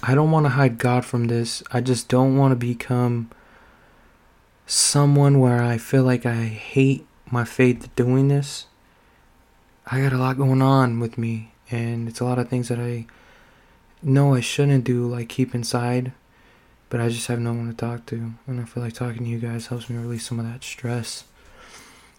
I 0.02 0.16
don't 0.16 0.32
want 0.32 0.46
to 0.46 0.52
hide 0.52 0.78
God 0.78 1.06
from 1.06 1.26
this. 1.28 1.62
I 1.72 1.82
just 1.82 2.08
don't 2.08 2.38
want 2.38 2.52
to 2.52 2.56
become 2.56 3.30
someone 4.66 5.40
where 5.40 5.62
I 5.62 5.78
feel 5.78 6.04
like 6.04 6.26
I 6.26 6.46
hate 6.46 7.06
my 7.30 7.44
faith 7.44 7.94
doing 7.96 8.28
this. 8.28 8.66
I 9.86 10.02
got 10.02 10.14
a 10.14 10.18
lot 10.18 10.38
going 10.38 10.62
on 10.62 11.00
with 11.00 11.18
me, 11.18 11.52
and 11.70 12.08
it's 12.08 12.20
a 12.20 12.26
lot 12.26 12.40
of 12.40 12.50
things 12.50 12.70
that 12.70 12.80
I 12.80 13.06
know 14.02 14.34
I 14.34 14.40
shouldn't 14.40 14.84
do, 14.84 15.06
like 15.06 15.30
keep 15.30 15.54
inside, 15.54 16.14
but 16.90 17.00
I 17.00 17.10
just 17.10 17.28
have 17.28 17.40
no 17.40 17.54
one 17.54 17.68
to 17.68 17.76
talk 17.76 18.08
to. 18.08 18.34
And 18.48 18.60
I 18.60 18.66
feel 18.66 18.82
like 18.82 18.94
talking 18.94 19.24
to 19.24 19.30
you 19.30 19.40
guys 19.40 19.68
helps 19.68 19.90
me 19.90 19.98
release 19.98 20.26
some 20.26 20.40
of 20.40 20.46
that 20.46 20.64
stress. 20.64 21.26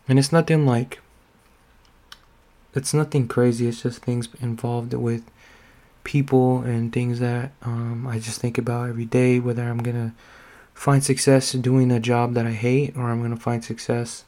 And 0.09 0.19
it's 0.19 0.33
nothing 0.33 0.67
like, 0.67 1.01
it's 2.75 2.95
nothing 2.95 3.27
crazy, 3.27 3.67
it's 3.67 3.83
just 3.83 4.03
things 4.03 4.29
involved 4.41 4.95
with 4.95 5.25
people 6.07 6.61
and 6.61 6.93
things 6.93 7.19
that 7.19 7.51
um, 7.63 8.07
I 8.07 8.21
just 8.21 8.41
think 8.41 8.57
about 8.57 8.89
every 8.89 9.05
day, 9.05 9.41
whether 9.41 9.65
I'm 9.65 9.81
to 9.81 10.13
find 10.73 11.03
success 11.03 11.53
doing 11.53 11.91
a 11.91 11.99
job 11.99 12.35
that 12.35 12.47
I 12.47 12.53
hate 12.53 12.97
or 12.97 13.11
I'm 13.11 13.29
to 13.29 13.37
find 13.37 13.65
success 13.65 14.25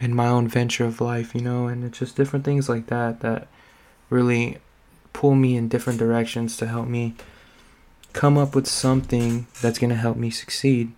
in 0.00 0.14
my 0.14 0.26
own 0.26 0.48
venture 0.48 0.84
of 0.84 1.00
life, 1.00 1.32
you 1.32 1.40
know, 1.40 1.68
and 1.68 1.84
it's 1.84 2.00
just 2.00 2.16
different 2.16 2.44
things 2.44 2.68
like 2.68 2.88
that 2.88 3.20
that 3.20 3.46
really 4.10 4.58
pull 5.12 5.36
me 5.36 5.56
in 5.56 5.68
different 5.68 6.00
directions 6.00 6.56
to 6.56 6.66
help 6.66 6.88
me 6.88 7.14
come 8.12 8.36
up 8.36 8.56
with 8.56 8.66
something 8.66 9.46
that's 9.62 9.78
going 9.78 9.90
to 9.90 9.96
help 9.96 10.16
me 10.16 10.30
succeed. 10.30 10.90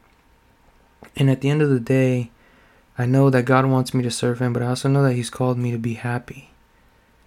And 1.17 1.29
at 1.29 1.43
the 1.43 1.51
end 1.51 1.61
of 1.61 1.69
the 1.69 1.81
day, 1.81 2.31
I 2.97 3.05
know 3.05 3.29
that 3.29 3.45
God 3.45 3.67
wants 3.67 3.93
me 3.93 4.03
to 4.05 4.11
serve 4.11 4.41
Him, 4.41 4.55
but 4.55 4.63
I 4.63 4.69
also 4.69 4.89
know 4.89 5.03
that 5.03 5.15
He's 5.15 5.31
called 5.31 5.59
me 5.59 5.71
to 5.71 5.79
be 5.79 5.95
happy. 5.95 6.48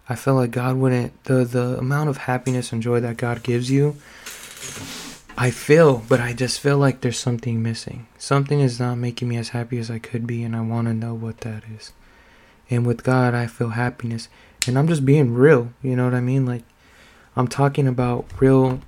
I 0.10 0.15
feel 0.15 0.36
like 0.36 0.51
God 0.51 0.77
wouldn't 0.77 1.24
the 1.25 1.43
the 1.46 1.77
amount 1.77 2.10
of 2.10 2.17
happiness 2.17 2.72
and 2.72 2.81
joy 2.81 3.00
that 3.00 3.17
God 3.17 3.43
gives 3.43 3.70
you. 3.72 3.96
I 5.38 5.50
feel, 5.50 6.03
but 6.08 6.20
I 6.20 6.34
just 6.34 6.60
feel 6.60 6.77
like 6.77 7.01
there's 7.01 7.17
something 7.17 7.63
missing. 7.63 8.08
Something 8.17 8.60
is 8.60 8.79
not 8.79 8.96
making 8.96 9.27
me 9.27 9.38
as 9.38 9.50
happy 9.50 9.77
as 9.79 9.89
I 9.89 9.98
could 9.98 10.27
be, 10.27 10.43
and 10.43 10.55
I 10.55 10.62
want 10.62 10.88
to 10.88 10.93
know 10.93 11.13
what 11.13 11.39
that 11.39 11.63
is. 11.74 11.93
And 12.70 12.86
with 12.86 13.03
God, 13.03 13.34
I 13.34 13.48
feel 13.48 13.70
happiness, 13.70 14.29
and 14.67 14.77
I'm 14.77 14.88
just 14.88 15.05
being 15.05 15.34
real. 15.34 15.74
You 15.81 15.96
know 15.96 16.05
what 16.05 16.13
I 16.13 16.22
mean? 16.22 16.46
Like 16.46 16.63
I'm 17.36 17.48
talking 17.48 17.88
about 17.88 18.25
real 18.39 18.81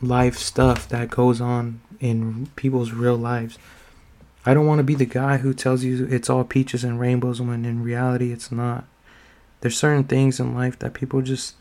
life 0.00 0.38
stuff 0.38 0.88
that 0.88 1.10
goes 1.10 1.40
on 1.40 1.80
in 2.00 2.48
people's 2.56 2.92
real 2.92 3.16
lives. 3.16 3.58
I 4.46 4.54
don't 4.54 4.66
want 4.66 4.78
to 4.78 4.84
be 4.84 4.94
the 4.94 5.04
guy 5.04 5.38
who 5.38 5.52
tells 5.52 5.82
you 5.84 6.06
it's 6.06 6.30
all 6.30 6.44
peaches 6.44 6.84
and 6.84 7.00
rainbows 7.00 7.40
when 7.40 7.64
in 7.64 7.82
reality 7.82 8.32
it's 8.32 8.52
not 8.52 8.84
there's 9.60 9.76
certain 9.76 10.04
things 10.04 10.38
in 10.38 10.54
life 10.54 10.78
that 10.78 10.94
people 10.94 11.22
just 11.22 11.54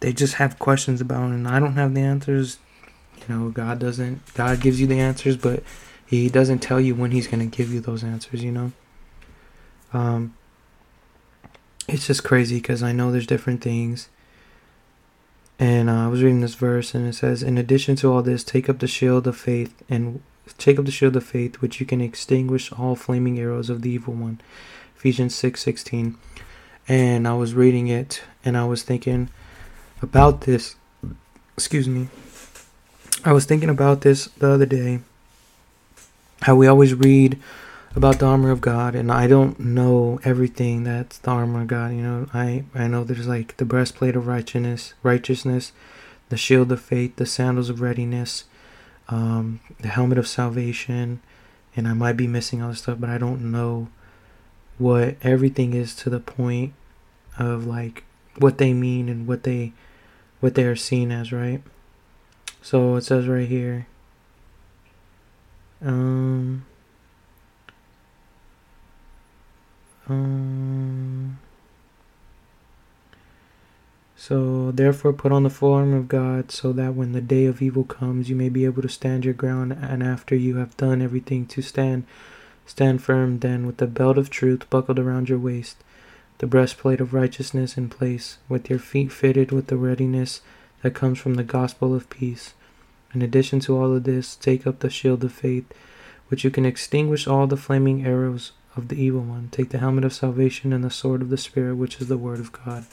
they 0.00 0.12
just 0.12 0.34
have 0.34 0.58
questions 0.58 1.00
about 1.00 1.30
and 1.30 1.46
I 1.46 1.60
don't 1.60 1.74
have 1.74 1.94
the 1.94 2.00
answers. 2.00 2.58
You 3.16 3.34
know, 3.34 3.50
God 3.50 3.78
doesn't 3.78 4.34
God 4.34 4.60
gives 4.60 4.80
you 4.80 4.86
the 4.86 5.00
answers, 5.00 5.36
but 5.36 5.62
he 6.04 6.28
doesn't 6.28 6.58
tell 6.58 6.80
you 6.80 6.94
when 6.94 7.12
he's 7.12 7.28
going 7.28 7.48
to 7.48 7.56
give 7.56 7.72
you 7.72 7.80
those 7.80 8.04
answers, 8.04 8.42
you 8.42 8.52
know? 8.52 8.72
Um 9.92 10.34
it's 11.88 12.06
just 12.06 12.24
crazy 12.24 12.56
because 12.56 12.82
I 12.82 12.92
know 12.92 13.10
there's 13.10 13.26
different 13.26 13.60
things. 13.60 14.08
And 15.58 15.90
uh, 15.90 16.06
I 16.06 16.08
was 16.08 16.22
reading 16.22 16.40
this 16.40 16.54
verse 16.54 16.94
and 16.94 17.06
it 17.06 17.14
says, 17.14 17.42
In 17.42 17.58
addition 17.58 17.96
to 17.96 18.12
all 18.12 18.22
this, 18.22 18.42
take 18.42 18.68
up 18.68 18.78
the 18.78 18.86
shield 18.86 19.26
of 19.26 19.36
faith 19.36 19.74
and 19.88 20.22
take 20.58 20.78
up 20.78 20.84
the 20.84 20.90
shield 20.90 21.16
of 21.16 21.24
faith, 21.24 21.60
which 21.60 21.80
you 21.80 21.86
can 21.86 22.00
extinguish 22.00 22.72
all 22.72 22.96
flaming 22.96 23.38
arrows 23.38 23.70
of 23.70 23.82
the 23.82 23.90
evil 23.90 24.14
one. 24.14 24.40
Ephesians 24.96 25.34
six 25.34 25.60
sixteen 25.60 26.16
and 26.88 27.26
I 27.26 27.34
was 27.34 27.54
reading 27.54 27.88
it 27.88 28.22
and 28.44 28.56
I 28.56 28.64
was 28.64 28.82
thinking 28.82 29.28
about 30.00 30.42
this. 30.42 30.76
Excuse 31.56 31.88
me. 31.88 32.08
I 33.24 33.32
was 33.32 33.44
thinking 33.44 33.70
about 33.70 34.00
this 34.00 34.26
the 34.26 34.50
other 34.50 34.66
day. 34.66 35.00
How 36.42 36.56
we 36.56 36.66
always 36.66 36.94
read 36.94 37.38
about 37.94 38.18
the 38.18 38.26
armor 38.26 38.50
of 38.50 38.60
God, 38.60 38.94
and 38.94 39.12
I 39.12 39.26
don't 39.26 39.60
know 39.60 40.18
everything 40.24 40.82
that's 40.84 41.18
the 41.18 41.30
armor 41.30 41.60
of 41.60 41.66
God. 41.68 41.92
You 41.92 42.02
know, 42.02 42.26
I 42.34 42.64
I 42.74 42.88
know 42.88 43.04
there's 43.04 43.28
like 43.28 43.56
the 43.58 43.64
breastplate 43.64 44.16
of 44.16 44.26
righteousness, 44.26 44.94
righteousness, 45.02 45.72
the 46.30 46.36
shield 46.36 46.72
of 46.72 46.80
faith, 46.80 47.16
the 47.16 47.26
sandals 47.26 47.70
of 47.70 47.80
readiness, 47.80 48.44
um, 49.08 49.60
the 49.78 49.88
helmet 49.88 50.18
of 50.18 50.26
salvation, 50.26 51.20
and 51.76 51.86
I 51.86 51.92
might 51.92 52.16
be 52.16 52.26
missing 52.26 52.62
other 52.62 52.74
stuff, 52.74 52.98
but 52.98 53.10
I 53.10 53.18
don't 53.18 53.52
know 53.52 53.88
what 54.82 55.16
everything 55.22 55.74
is 55.74 55.94
to 55.94 56.10
the 56.10 56.20
point 56.20 56.74
of 57.38 57.66
like 57.66 58.04
what 58.38 58.58
they 58.58 58.72
mean 58.72 59.08
and 59.08 59.26
what 59.26 59.44
they 59.44 59.72
what 60.40 60.54
they 60.54 60.64
are 60.64 60.76
seen 60.76 61.12
as, 61.12 61.32
right? 61.32 61.62
So 62.60 62.96
it 62.96 63.02
says 63.02 63.26
right 63.28 63.48
here. 63.48 63.86
Um 65.80 66.64
um 70.08 71.38
so 74.16 74.70
therefore 74.72 75.12
put 75.12 75.32
on 75.32 75.42
the 75.42 75.50
full 75.50 75.72
armor 75.72 75.96
of 75.96 76.08
God 76.08 76.50
so 76.50 76.72
that 76.72 76.94
when 76.94 77.12
the 77.12 77.20
day 77.20 77.46
of 77.46 77.62
evil 77.62 77.84
comes 77.84 78.28
you 78.28 78.36
may 78.36 78.48
be 78.48 78.64
able 78.64 78.82
to 78.82 78.88
stand 78.88 79.24
your 79.24 79.34
ground 79.34 79.72
and 79.72 80.02
after 80.02 80.34
you 80.34 80.56
have 80.56 80.76
done 80.76 81.02
everything 81.02 81.46
to 81.46 81.62
stand 81.62 82.04
Stand 82.66 83.02
firm 83.02 83.40
then 83.40 83.66
with 83.66 83.78
the 83.78 83.86
belt 83.86 84.18
of 84.18 84.30
truth 84.30 84.68
buckled 84.70 84.98
around 84.98 85.28
your 85.28 85.38
waist, 85.38 85.76
the 86.38 86.46
breastplate 86.46 87.00
of 87.00 87.14
righteousness 87.14 87.76
in 87.76 87.88
place, 87.88 88.38
with 88.48 88.70
your 88.70 88.78
feet 88.78 89.12
fitted 89.12 89.52
with 89.52 89.66
the 89.66 89.76
readiness 89.76 90.40
that 90.82 90.94
comes 90.94 91.18
from 91.18 91.34
the 91.34 91.44
gospel 91.44 91.94
of 91.94 92.10
peace. 92.10 92.54
In 93.14 93.22
addition 93.22 93.60
to 93.60 93.76
all 93.76 93.94
of 93.94 94.04
this, 94.04 94.36
take 94.36 94.66
up 94.66 94.78
the 94.78 94.90
shield 94.90 95.22
of 95.22 95.32
faith, 95.32 95.72
which 96.28 96.44
you 96.44 96.50
can 96.50 96.64
extinguish 96.64 97.26
all 97.26 97.46
the 97.46 97.56
flaming 97.56 98.06
arrows 98.06 98.52
of 98.74 98.88
the 98.88 98.96
evil 98.96 99.20
one. 99.20 99.48
Take 99.52 99.68
the 99.68 99.78
helmet 99.78 100.04
of 100.04 100.12
salvation 100.12 100.72
and 100.72 100.82
the 100.82 100.90
sword 100.90 101.20
of 101.20 101.28
the 101.28 101.36
Spirit, 101.36 101.76
which 101.76 102.00
is 102.00 102.08
the 102.08 102.16
word 102.16 102.40
of 102.40 102.52
God. 102.52 102.86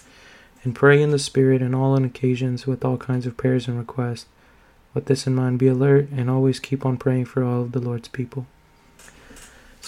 And 0.63 0.75
pray 0.75 1.01
in 1.01 1.11
the 1.11 1.19
Spirit 1.19 1.61
on 1.61 1.73
all 1.73 1.95
occasions 1.95 2.67
with 2.67 2.83
all 2.83 2.97
kinds 2.97 3.25
of 3.25 3.37
prayers 3.37 3.67
and 3.67 3.77
requests. 3.77 4.25
With 4.93 5.05
this 5.05 5.25
in 5.25 5.35
mind, 5.35 5.59
be 5.59 5.67
alert 5.67 6.09
and 6.11 6.29
always 6.29 6.59
keep 6.59 6.85
on 6.85 6.97
praying 6.97 7.25
for 7.25 7.43
all 7.43 7.61
of 7.61 7.71
the 7.71 7.79
Lord's 7.79 8.09
people. 8.09 8.45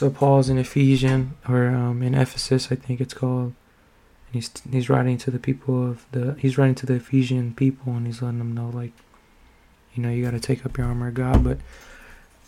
So 0.02 0.10
Paul's 0.10 0.50
in 0.50 0.58
Ephesian 0.58 1.36
or 1.48 1.68
um, 1.68 2.02
in 2.02 2.16
Ephesus, 2.16 2.72
I 2.72 2.76
think 2.76 3.00
it's 3.00 3.14
called. 3.14 3.54
And 4.26 4.34
he's 4.34 4.50
he's 4.72 4.90
writing 4.90 5.20
to 5.20 5.30
the 5.30 5.38
people 5.38 5.88
of 5.92 6.08
the 6.12 6.34
he's 6.40 6.58
writing 6.58 6.74
to 6.74 6.88
the 6.88 6.96
Ephesian 6.96 7.54
people, 7.54 7.94
and 7.94 8.08
he's 8.08 8.20
letting 8.20 8.40
them 8.40 8.56
know 8.56 8.70
like, 8.70 8.94
you 9.94 10.02
know, 10.02 10.10
you 10.10 10.26
got 10.26 10.32
to 10.32 10.40
take 10.40 10.66
up 10.66 10.76
your 10.76 10.88
armor 10.88 11.10
of 11.10 11.14
God. 11.14 11.44
But 11.44 11.60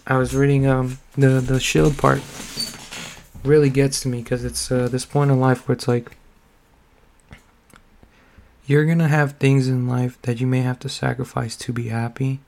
I 0.08 0.18
was 0.18 0.36
reading 0.36 0.66
um 0.66 0.98
the 1.16 1.40
the 1.42 1.60
shield 1.60 1.96
part 1.96 2.24
really 3.44 3.70
gets 3.70 4.02
to 4.02 4.08
me 4.08 4.24
because 4.24 4.44
it's 4.44 4.72
uh, 4.72 4.88
this 4.88 5.06
point 5.06 5.30
in 5.30 5.40
life 5.40 5.68
where 5.68 5.74
it's 5.74 5.88
like 5.88 6.18
you're 8.66 8.88
gonna 8.88 9.10
have 9.10 9.34
things 9.34 9.68
in 9.68 9.88
life 9.88 10.20
that 10.24 10.42
you 10.42 10.48
may 10.48 10.62
have 10.62 10.80
to 10.80 10.90
sacrifice 10.90 11.56
to 11.58 11.72
be 11.72 11.90
happy 11.90 12.40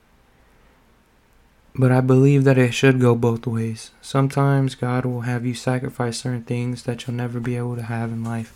but 1.77 1.91
I 1.91 1.99
believe 2.01 2.45
that 2.45 2.57
it 2.57 2.73
should 2.73 3.01
go 3.01 3.15
both 3.15 3.45
ways. 3.45 3.91
Sometimes 4.01 4.75
God 4.75 5.05
will 5.05 5.21
have 5.21 5.45
you 5.45 5.53
sacrifice 5.53 6.19
certain 6.19 6.43
things 6.43 6.83
that 6.83 7.05
you'll 7.05 7.17
never 7.17 7.39
be 7.39 7.57
able 7.57 7.75
to 7.75 7.83
have 7.83 8.11
in 8.11 8.23
life. 8.23 8.53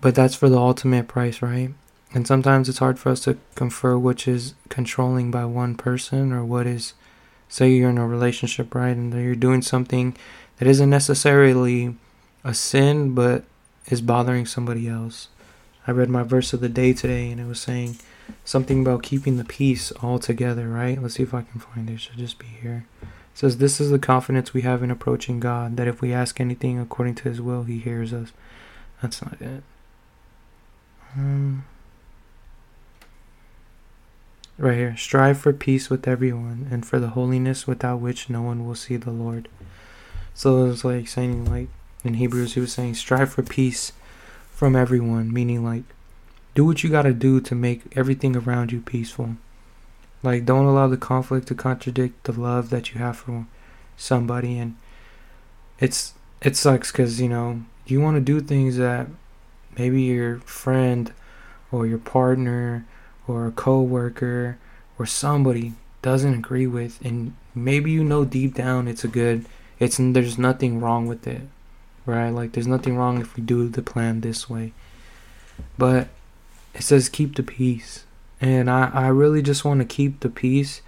But 0.00 0.16
that's 0.16 0.34
for 0.34 0.48
the 0.48 0.58
ultimate 0.58 1.06
price, 1.06 1.40
right? 1.40 1.70
And 2.12 2.26
sometimes 2.26 2.68
it's 2.68 2.78
hard 2.78 2.98
for 2.98 3.10
us 3.10 3.20
to 3.20 3.38
confer 3.54 3.96
which 3.96 4.26
is 4.26 4.54
controlling 4.68 5.30
by 5.30 5.44
one 5.44 5.76
person 5.76 6.32
or 6.32 6.44
what 6.44 6.66
is, 6.66 6.94
say, 7.48 7.70
you're 7.70 7.90
in 7.90 7.98
a 7.98 8.06
relationship, 8.06 8.74
right? 8.74 8.96
And 8.96 9.14
you're 9.14 9.36
doing 9.36 9.62
something 9.62 10.16
that 10.58 10.66
isn't 10.66 10.90
necessarily 10.90 11.94
a 12.42 12.54
sin, 12.54 13.14
but 13.14 13.44
is 13.88 14.02
bothering 14.02 14.46
somebody 14.46 14.88
else. 14.88 15.28
I 15.86 15.92
read 15.92 16.10
my 16.10 16.24
verse 16.24 16.52
of 16.52 16.60
the 16.60 16.68
day 16.68 16.92
today 16.92 17.30
and 17.30 17.40
it 17.40 17.46
was 17.46 17.60
saying, 17.60 17.98
something 18.44 18.80
about 18.80 19.02
keeping 19.02 19.36
the 19.36 19.44
peace 19.44 19.92
all 20.02 20.18
together, 20.18 20.68
right? 20.68 21.00
Let's 21.00 21.14
see 21.14 21.22
if 21.22 21.34
I 21.34 21.42
can 21.42 21.60
find 21.60 21.88
it. 21.88 21.94
it 21.94 22.00
should 22.00 22.18
just 22.18 22.38
be 22.38 22.46
here. 22.46 22.86
It 23.02 23.08
says, 23.34 23.58
This 23.58 23.80
is 23.80 23.90
the 23.90 23.98
confidence 23.98 24.52
we 24.52 24.62
have 24.62 24.82
in 24.82 24.90
approaching 24.90 25.40
God, 25.40 25.76
that 25.76 25.88
if 25.88 26.00
we 26.00 26.12
ask 26.12 26.40
anything 26.40 26.78
according 26.78 27.14
to 27.16 27.24
his 27.24 27.40
will, 27.40 27.64
he 27.64 27.78
hears 27.78 28.12
us. 28.12 28.32
That's 29.00 29.22
not 29.22 29.40
it. 29.40 29.62
Um, 31.16 31.64
right 34.58 34.76
here. 34.76 34.96
Strive 34.96 35.38
for 35.38 35.52
peace 35.52 35.90
with 35.90 36.06
everyone 36.06 36.68
and 36.70 36.86
for 36.86 36.98
the 36.98 37.10
holiness 37.10 37.66
without 37.66 38.00
which 38.00 38.30
no 38.30 38.42
one 38.42 38.66
will 38.66 38.74
see 38.74 38.96
the 38.96 39.10
Lord. 39.10 39.48
So 40.34 40.64
it 40.64 40.68
was 40.68 40.84
like 40.84 41.08
saying 41.08 41.44
like 41.44 41.68
in 42.04 42.14
Hebrews 42.14 42.54
he 42.54 42.60
was 42.60 42.72
saying 42.72 42.94
strive 42.94 43.32
for 43.32 43.42
peace 43.42 43.92
from 44.50 44.76
everyone, 44.76 45.32
meaning 45.32 45.64
like 45.64 45.84
do 46.54 46.64
what 46.64 46.82
you 46.82 46.90
got 46.90 47.02
to 47.02 47.12
do 47.12 47.40
to 47.40 47.54
make 47.54 47.96
everything 47.96 48.36
around 48.36 48.72
you 48.72 48.80
peaceful. 48.80 49.36
Like 50.22 50.44
don't 50.44 50.66
allow 50.66 50.88
the 50.88 50.96
conflict 50.96 51.48
to 51.48 51.54
contradict 51.54 52.24
the 52.24 52.32
love 52.32 52.70
that 52.70 52.92
you 52.92 53.00
have 53.00 53.16
for 53.16 53.46
somebody. 53.96 54.58
And 54.58 54.76
it's 55.80 56.14
it 56.40 56.56
sucks 56.56 56.90
cuz 56.90 57.20
you 57.20 57.28
know, 57.28 57.62
you 57.86 58.00
want 58.00 58.16
to 58.16 58.20
do 58.20 58.40
things 58.40 58.76
that 58.76 59.08
maybe 59.76 60.02
your 60.02 60.38
friend 60.38 61.12
or 61.70 61.86
your 61.86 61.98
partner 61.98 62.84
or 63.26 63.46
a 63.46 63.52
coworker 63.52 64.58
or 64.98 65.06
somebody 65.06 65.72
doesn't 66.02 66.34
agree 66.34 66.66
with. 66.66 67.00
And 67.04 67.34
maybe 67.54 67.90
you 67.90 68.04
know 68.04 68.24
deep 68.24 68.54
down 68.54 68.88
it's 68.88 69.04
a 69.04 69.08
good 69.08 69.46
it's 69.78 69.96
there's 69.98 70.38
nothing 70.38 70.80
wrong 70.80 71.06
with 71.06 71.26
it 71.26 71.42
right? 72.06 72.30
Like 72.30 72.52
there's 72.52 72.66
nothing 72.66 72.96
wrong 72.96 73.20
if 73.20 73.36
we 73.36 73.42
do 73.42 73.68
the 73.68 73.82
plan 73.82 74.20
this 74.20 74.48
way. 74.48 74.72
But 75.78 76.08
it 76.74 76.82
says 76.82 77.08
keep 77.08 77.36
the 77.36 77.42
peace. 77.42 78.04
And 78.40 78.68
i 78.70 78.90
i 78.92 79.06
really 79.08 79.42
just 79.42 79.64
want 79.64 79.80
to 79.80 79.86
keep 79.86 80.20
the 80.20 80.28
peace 80.28 80.82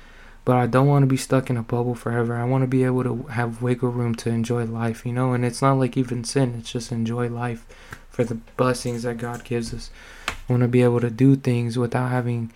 but 0.44 0.56
i 0.56 0.66
don't 0.66 0.88
want 0.88 1.02
to 1.02 1.06
be 1.06 1.16
stuck 1.16 1.48
in 1.48 1.56
a 1.56 1.62
bubble 1.62 1.94
forever. 1.94 2.36
I 2.36 2.44
want 2.44 2.62
to 2.62 2.68
be 2.68 2.84
able 2.84 3.04
to 3.04 3.22
have 3.30 3.62
wiggle 3.62 3.90
room 3.90 4.14
to 4.16 4.30
enjoy 4.30 4.64
life 4.64 5.06
you 5.06 5.12
know? 5.12 5.32
And 5.32 5.44
it's 5.44 5.62
not 5.62 5.78
like 5.78 5.96
even 5.96 6.24
sin 6.24 6.56
it's 6.58 6.72
just 6.72 6.92
enjoy 6.92 7.28
life 7.28 7.66
for 8.14 8.24
the 8.24 8.36
blessings 8.56 9.02
that 9.02 9.18
god 9.18 9.44
gives 9.44 9.74
us. 9.74 9.90
I 10.28 10.52
want 10.52 10.62
to 10.62 10.68
be 10.68 10.82
able 10.82 11.00
to 11.00 11.10
do 11.10 11.36
things 11.36 11.76
without 11.76 12.10
having 12.10 12.52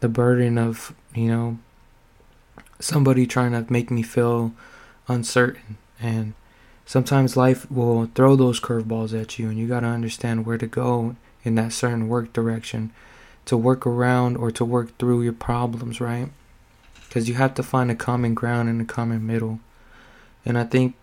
the 0.00 0.08
burden 0.08 0.58
of, 0.58 0.94
you 1.14 1.28
know, 1.28 1.58
somebody 2.80 3.26
trying 3.26 3.52
to 3.52 3.70
make 3.72 3.90
me 3.90 4.02
feel 4.02 4.52
uncertain. 5.08 5.76
And 6.00 6.34
sometimes 6.86 7.36
life 7.36 7.70
will 7.70 8.06
throw 8.14 8.36
those 8.36 8.60
curveballs 8.60 9.18
at 9.18 9.38
you, 9.38 9.48
and 9.48 9.58
you 9.58 9.68
got 9.68 9.80
to 9.80 9.86
understand 9.86 10.46
where 10.46 10.58
to 10.58 10.66
go 10.66 11.16
in 11.44 11.54
that 11.56 11.72
certain 11.72 12.08
work 12.08 12.32
direction 12.32 12.92
to 13.44 13.56
work 13.56 13.86
around 13.86 14.36
or 14.36 14.50
to 14.52 14.64
work 14.64 14.96
through 14.98 15.22
your 15.22 15.32
problems, 15.32 16.00
right? 16.00 16.28
Because 17.08 17.28
you 17.28 17.34
have 17.34 17.54
to 17.54 17.62
find 17.62 17.90
a 17.90 17.94
common 17.94 18.34
ground 18.34 18.68
and 18.68 18.80
a 18.80 18.84
common 18.84 19.26
middle. 19.26 19.60
And 20.44 20.56
I 20.56 20.64
think 20.64 20.94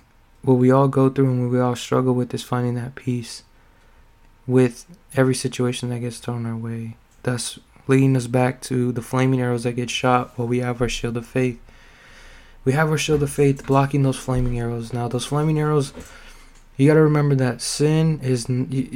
what 0.42 0.56
we 0.56 0.72
all 0.72 0.88
go 0.88 1.10
through 1.10 1.30
and 1.30 1.44
what 1.44 1.52
we 1.52 1.60
all 1.60 1.76
struggle 1.76 2.14
with 2.14 2.34
is 2.34 2.44
finding 2.44 2.76
that 2.76 2.96
peace 2.96 3.44
with 4.48 4.86
every 5.16 5.36
situation 5.36 5.90
that 5.90 6.00
gets 6.00 6.18
thrown 6.18 6.46
our 6.46 6.56
way, 6.56 6.96
thus 7.24 7.60
leading 7.88 8.16
us 8.16 8.28
back 8.28 8.62
to 8.62 8.92
the 8.92 9.02
flaming 9.02 9.42
arrows 9.42 9.64
that 9.64 9.74
get 9.74 9.90
shot 9.90 10.32
while 10.38 10.48
we 10.48 10.60
have 10.60 10.82
our 10.82 10.90
shield 10.90 11.18
of 11.18 11.26
faith. 11.26 11.60
We 12.66 12.74
have 12.74 12.90
our 12.90 12.98
shield 12.98 13.24
of 13.24 13.32
faith 13.32 13.66
blocking 13.66 14.04
those 14.04 14.18
flaming 14.18 14.60
arrows. 14.60 14.94
Now, 14.94 15.08
those 15.08 15.26
flaming 15.26 15.60
arrows, 15.60 15.94
you 16.80 16.88
got 16.88 16.94
to 16.94 17.02
remember 17.02 17.36
that 17.36 17.62
sin 17.62 18.20
is 18.24 18.46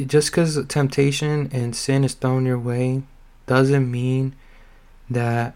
just 0.08 0.32
because 0.32 0.66
temptation 0.68 1.50
and 1.52 1.76
sin 1.76 2.04
is 2.04 2.14
thrown 2.14 2.46
your 2.46 2.58
way 2.58 3.04
doesn't 3.46 3.92
mean 3.92 4.36
that 5.10 5.56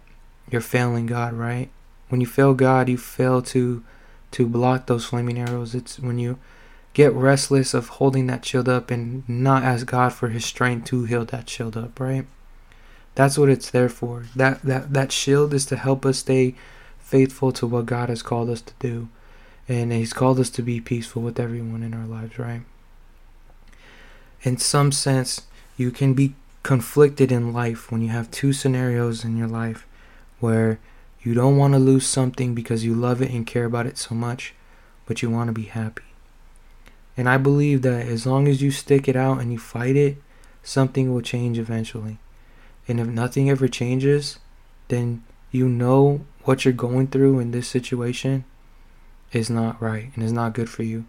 you're 0.52 0.62
failing 0.62 1.06
God, 1.06 1.34
right? 1.34 1.70
When 2.10 2.20
you 2.20 2.28
fail 2.28 2.54
God, 2.54 2.90
you 2.90 2.98
fail 2.98 3.42
to 3.44 3.84
to 4.32 4.46
block 4.46 4.88
those 4.88 5.06
flaming 5.06 5.40
arrows. 5.40 5.74
It's 5.74 6.00
when 6.00 6.20
you 6.20 6.38
get 6.94 7.14
restless 7.14 7.74
of 7.74 7.88
holding 7.88 8.28
that 8.28 8.44
shield 8.44 8.68
up 8.68 8.92
and 8.92 9.28
not 9.30 9.64
ask 9.64 9.86
God 9.86 10.12
for 10.12 10.28
his 10.28 10.44
strength 10.46 10.86
to 10.88 11.06
hold 11.06 11.30
that 11.30 11.50
shield 11.50 11.78
up, 11.78 12.00
right? 12.00 12.26
That's 13.16 13.38
what 13.38 13.50
it's 13.50 13.72
there 13.72 13.90
for. 13.90 14.26
That 14.36 14.62
that 14.64 14.94
that 14.94 15.12
shield 15.12 15.54
is 15.54 15.66
to 15.68 15.78
help 15.78 16.06
us 16.06 16.20
stay 16.20 16.56
faithful 17.00 17.54
to 17.54 17.66
what 17.66 17.86
God 17.86 18.10
has 18.10 18.22
called 18.22 18.50
us 18.50 18.62
to 18.62 18.74
do. 18.80 19.08
And 19.68 19.92
he's 19.92 20.14
called 20.14 20.40
us 20.40 20.50
to 20.52 20.62
be 20.62 20.80
peaceful 20.80 21.22
with 21.22 21.40
everyone 21.40 21.84
in 21.84 21.94
our 21.94 22.06
lives, 22.06 22.40
right? 22.40 22.62
In 24.44 24.58
some 24.58 24.92
sense, 24.92 25.42
you 25.76 25.92
can 25.92 26.14
be 26.14 26.36
conflicted 26.64 27.32
in 27.32 27.54
life 27.54 27.92
when 27.92 28.02
you 28.02 28.10
have 28.10 28.32
two 28.32 28.54
scenarios 28.54 29.26
in 29.26 29.38
your 29.38 29.48
life 29.48 29.86
where 30.40 30.80
you 31.22 31.34
don't 31.34 31.58
want 31.58 31.74
to 31.74 31.80
lose 31.80 32.08
something 32.08 32.56
because 32.56 32.86
you 32.86 32.94
love 32.94 33.22
it 33.22 33.32
and 33.32 33.46
care 33.46 33.66
about 33.66 33.86
it 33.86 33.98
so 33.98 34.16
much, 34.16 34.54
but 35.06 35.22
you 35.22 35.30
want 35.30 35.48
to 35.48 35.54
be 35.54 35.64
happy. 35.64 36.04
And 37.18 37.28
I 37.28 37.38
believe 37.38 37.82
that 37.82 38.06
as 38.06 38.26
long 38.26 38.48
as 38.48 38.62
you 38.62 38.72
stick 38.72 39.08
it 39.08 39.16
out 39.16 39.40
and 39.40 39.52
you 39.52 39.58
fight 39.58 39.96
it, 39.96 40.18
something 40.64 41.14
will 41.14 41.22
change 41.22 41.58
eventually. 41.58 42.20
And 42.88 43.00
if 43.00 43.08
nothing 43.08 43.50
ever 43.50 43.68
changes, 43.68 44.40
then 44.88 45.24
you 45.52 45.68
know 45.68 46.22
what 46.44 46.64
you're 46.64 46.74
going 46.74 47.08
through 47.08 47.40
in 47.40 47.52
this 47.52 47.68
situation 47.68 48.46
is 49.32 49.50
not 49.50 49.82
right 49.82 50.12
and 50.16 50.24
is 50.24 50.32
not 50.32 50.54
good 50.54 50.70
for 50.70 50.84
you. 50.84 51.06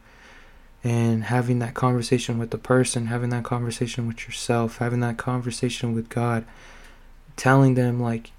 And 0.85 1.25
having 1.25 1.59
that 1.59 1.75
conversation 1.75 2.39
with 2.39 2.51
the 2.51 2.59
person, 2.59 3.07
having 3.07 3.31
that 3.31 3.45
conversation 3.45 4.07
with 4.07 4.27
yourself, 4.27 4.79
having 4.79 5.01
that 5.01 5.19
conversation 5.19 5.95
with 5.95 6.09
God, 6.09 6.45
telling 7.37 7.75
them, 7.75 8.01
like, 8.01 8.31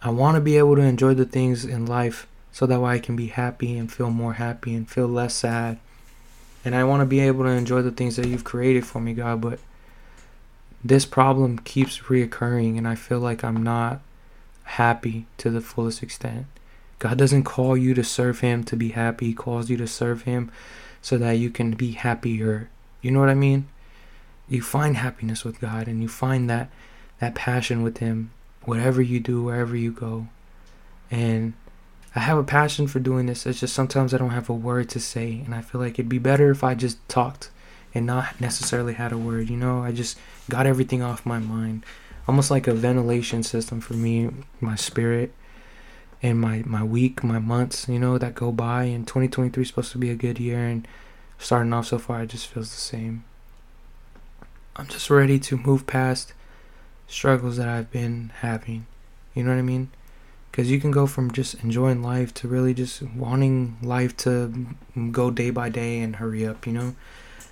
I 0.00 0.10
want 0.10 0.36
to 0.36 0.40
be 0.40 0.56
able 0.58 0.76
to 0.76 0.82
enjoy 0.82 1.14
the 1.14 1.24
things 1.24 1.64
in 1.64 1.86
life 1.86 2.26
so 2.52 2.66
that 2.66 2.80
way 2.80 2.92
I 2.92 2.98
can 2.98 3.16
be 3.16 3.28
happy 3.28 3.76
and 3.76 3.92
feel 3.92 4.10
more 4.10 4.34
happy 4.34 4.74
and 4.74 4.88
feel 4.88 5.08
less 5.08 5.34
sad 5.34 5.78
and 6.66 6.74
I 6.74 6.82
want 6.82 7.00
to 7.00 7.06
be 7.06 7.20
able 7.20 7.44
to 7.44 7.50
enjoy 7.50 7.82
the 7.82 7.92
things 7.92 8.16
that 8.16 8.26
you've 8.26 8.42
created 8.42 8.84
for 8.84 9.00
me, 9.00 9.14
God, 9.14 9.40
but 9.40 9.60
this 10.82 11.06
problem 11.06 11.60
keeps 11.60 12.00
reoccurring 12.00 12.76
and 12.76 12.88
I 12.88 12.96
feel 12.96 13.20
like 13.20 13.44
I'm 13.44 13.62
not 13.62 14.00
happy 14.64 15.26
to 15.38 15.48
the 15.48 15.60
fullest 15.60 16.02
extent. 16.02 16.46
God 16.98 17.18
doesn't 17.18 17.44
call 17.44 17.76
you 17.76 17.94
to 17.94 18.04
serve 18.04 18.40
him 18.40 18.64
to 18.64 18.76
be 18.76 18.90
happy. 18.90 19.26
He 19.26 19.34
calls 19.34 19.68
you 19.68 19.76
to 19.76 19.86
serve 19.86 20.22
him 20.22 20.50
so 21.02 21.18
that 21.18 21.32
you 21.32 21.50
can 21.50 21.72
be 21.72 21.92
happier. 21.92 22.70
You 23.02 23.10
know 23.10 23.20
what 23.20 23.28
I 23.28 23.34
mean? 23.34 23.68
You 24.48 24.62
find 24.62 24.96
happiness 24.96 25.44
with 25.44 25.60
God 25.60 25.88
and 25.88 26.00
you 26.00 26.08
find 26.08 26.48
that 26.48 26.70
that 27.18 27.34
passion 27.34 27.82
with 27.82 27.98
him 27.98 28.30
whatever 28.66 29.00
you 29.00 29.20
do, 29.20 29.42
wherever 29.42 29.74
you 29.74 29.92
go. 29.92 30.26
And 31.10 31.54
I 32.14 32.20
have 32.20 32.36
a 32.36 32.44
passion 32.44 32.86
for 32.86 32.98
doing 32.98 33.26
this. 33.26 33.46
It's 33.46 33.60
just 33.60 33.74
sometimes 33.74 34.12
I 34.12 34.18
don't 34.18 34.30
have 34.30 34.50
a 34.50 34.54
word 34.54 34.90
to 34.90 35.00
say, 35.00 35.42
and 35.44 35.54
I 35.54 35.62
feel 35.62 35.80
like 35.80 35.94
it'd 35.94 36.08
be 36.08 36.18
better 36.18 36.50
if 36.50 36.62
I 36.62 36.74
just 36.74 36.98
talked 37.08 37.50
and 37.94 38.04
not 38.04 38.40
necessarily 38.40 38.94
had 38.94 39.12
a 39.12 39.18
word. 39.18 39.48
You 39.48 39.56
know, 39.56 39.82
I 39.82 39.92
just 39.92 40.18
got 40.50 40.66
everything 40.66 41.02
off 41.02 41.24
my 41.24 41.38
mind, 41.38 41.84
almost 42.28 42.50
like 42.50 42.66
a 42.66 42.74
ventilation 42.74 43.42
system 43.42 43.80
for 43.80 43.94
me, 43.94 44.30
my 44.60 44.74
spirit, 44.74 45.32
and 46.22 46.40
my 46.40 46.62
my 46.66 46.82
week, 46.82 47.22
my 47.22 47.38
months. 47.38 47.88
You 47.88 47.98
know, 47.98 48.18
that 48.18 48.34
go 48.34 48.52
by. 48.52 48.84
And 48.84 49.06
2023 49.06 49.62
is 49.62 49.68
supposed 49.68 49.92
to 49.92 49.98
be 49.98 50.10
a 50.10 50.14
good 50.14 50.38
year, 50.38 50.66
and 50.66 50.86
starting 51.38 51.72
off 51.72 51.88
so 51.88 51.98
far, 51.98 52.22
it 52.22 52.30
just 52.30 52.46
feels 52.46 52.70
the 52.70 52.80
same. 52.80 53.24
I'm 54.76 54.86
just 54.88 55.08
ready 55.10 55.38
to 55.38 55.56
move 55.56 55.86
past 55.86 56.32
struggles 57.06 57.56
that 57.56 57.68
I've 57.68 57.90
been 57.90 58.32
having. 58.40 58.86
You 59.34 59.44
know 59.44 59.50
what 59.50 59.58
I 59.58 59.62
mean? 59.62 59.90
because 60.56 60.70
you 60.70 60.80
can 60.80 60.90
go 60.90 61.06
from 61.06 61.30
just 61.30 61.52
enjoying 61.62 62.02
life 62.02 62.32
to 62.32 62.48
really 62.48 62.72
just 62.72 63.02
wanting 63.02 63.76
life 63.82 64.16
to 64.16 64.66
go 65.10 65.30
day 65.30 65.50
by 65.50 65.68
day 65.68 66.00
and 66.00 66.16
hurry 66.16 66.46
up 66.46 66.66
you 66.66 66.72
know 66.72 66.96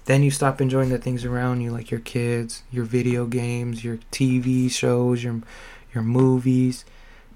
then 0.06 0.22
you 0.22 0.30
stop 0.30 0.58
enjoying 0.58 0.88
the 0.88 0.96
things 0.96 1.22
around 1.22 1.60
you 1.60 1.70
like 1.70 1.90
your 1.90 2.00
kids 2.00 2.62
your 2.72 2.86
video 2.86 3.26
games 3.26 3.84
your 3.84 3.98
tv 4.10 4.70
shows 4.70 5.22
your 5.22 5.42
your 5.92 6.02
movies 6.02 6.86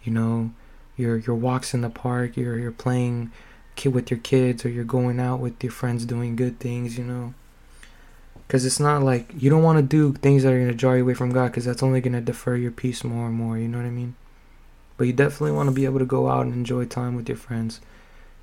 you 0.02 0.10
know 0.10 0.50
your 0.98 1.16
your 1.16 1.36
walks 1.36 1.72
in 1.72 1.80
the 1.80 1.88
park 1.88 2.36
you're 2.36 2.58
you're 2.58 2.70
playing 2.70 3.32
kid 3.76 3.94
with 3.94 4.10
your 4.10 4.20
kids 4.20 4.64
or 4.64 4.68
you're 4.68 4.84
going 4.84 5.18
out 5.18 5.40
with 5.40 5.62
your 5.62 5.72
friends 5.72 6.04
doing 6.04 6.36
good 6.36 6.58
things 6.60 6.98
you 6.98 7.04
know 7.04 7.32
because 8.46 8.66
it's 8.66 8.80
not 8.80 9.02
like 9.02 9.30
you 9.38 9.48
don't 9.48 9.62
want 9.62 9.78
to 9.78 9.82
do 9.82 10.12
things 10.18 10.42
that 10.42 10.52
are 10.52 10.58
going 10.58 10.68
to 10.68 10.74
draw 10.74 10.92
you 10.92 11.02
away 11.02 11.14
from 11.14 11.30
god 11.30 11.46
because 11.46 11.64
that's 11.64 11.82
only 11.82 12.00
going 12.00 12.12
to 12.12 12.20
defer 12.20 12.56
your 12.56 12.72
peace 12.72 13.02
more 13.02 13.26
and 13.26 13.34
more 13.34 13.56
you 13.56 13.68
know 13.68 13.78
what 13.78 13.86
i 13.86 13.90
mean 13.90 14.14
but 14.98 15.06
you 15.06 15.12
definitely 15.12 15.52
want 15.52 15.68
to 15.68 15.74
be 15.74 15.86
able 15.86 16.00
to 16.00 16.04
go 16.04 16.28
out 16.28 16.44
and 16.44 16.52
enjoy 16.52 16.84
time 16.84 17.14
with 17.14 17.28
your 17.28 17.38
friends. 17.38 17.80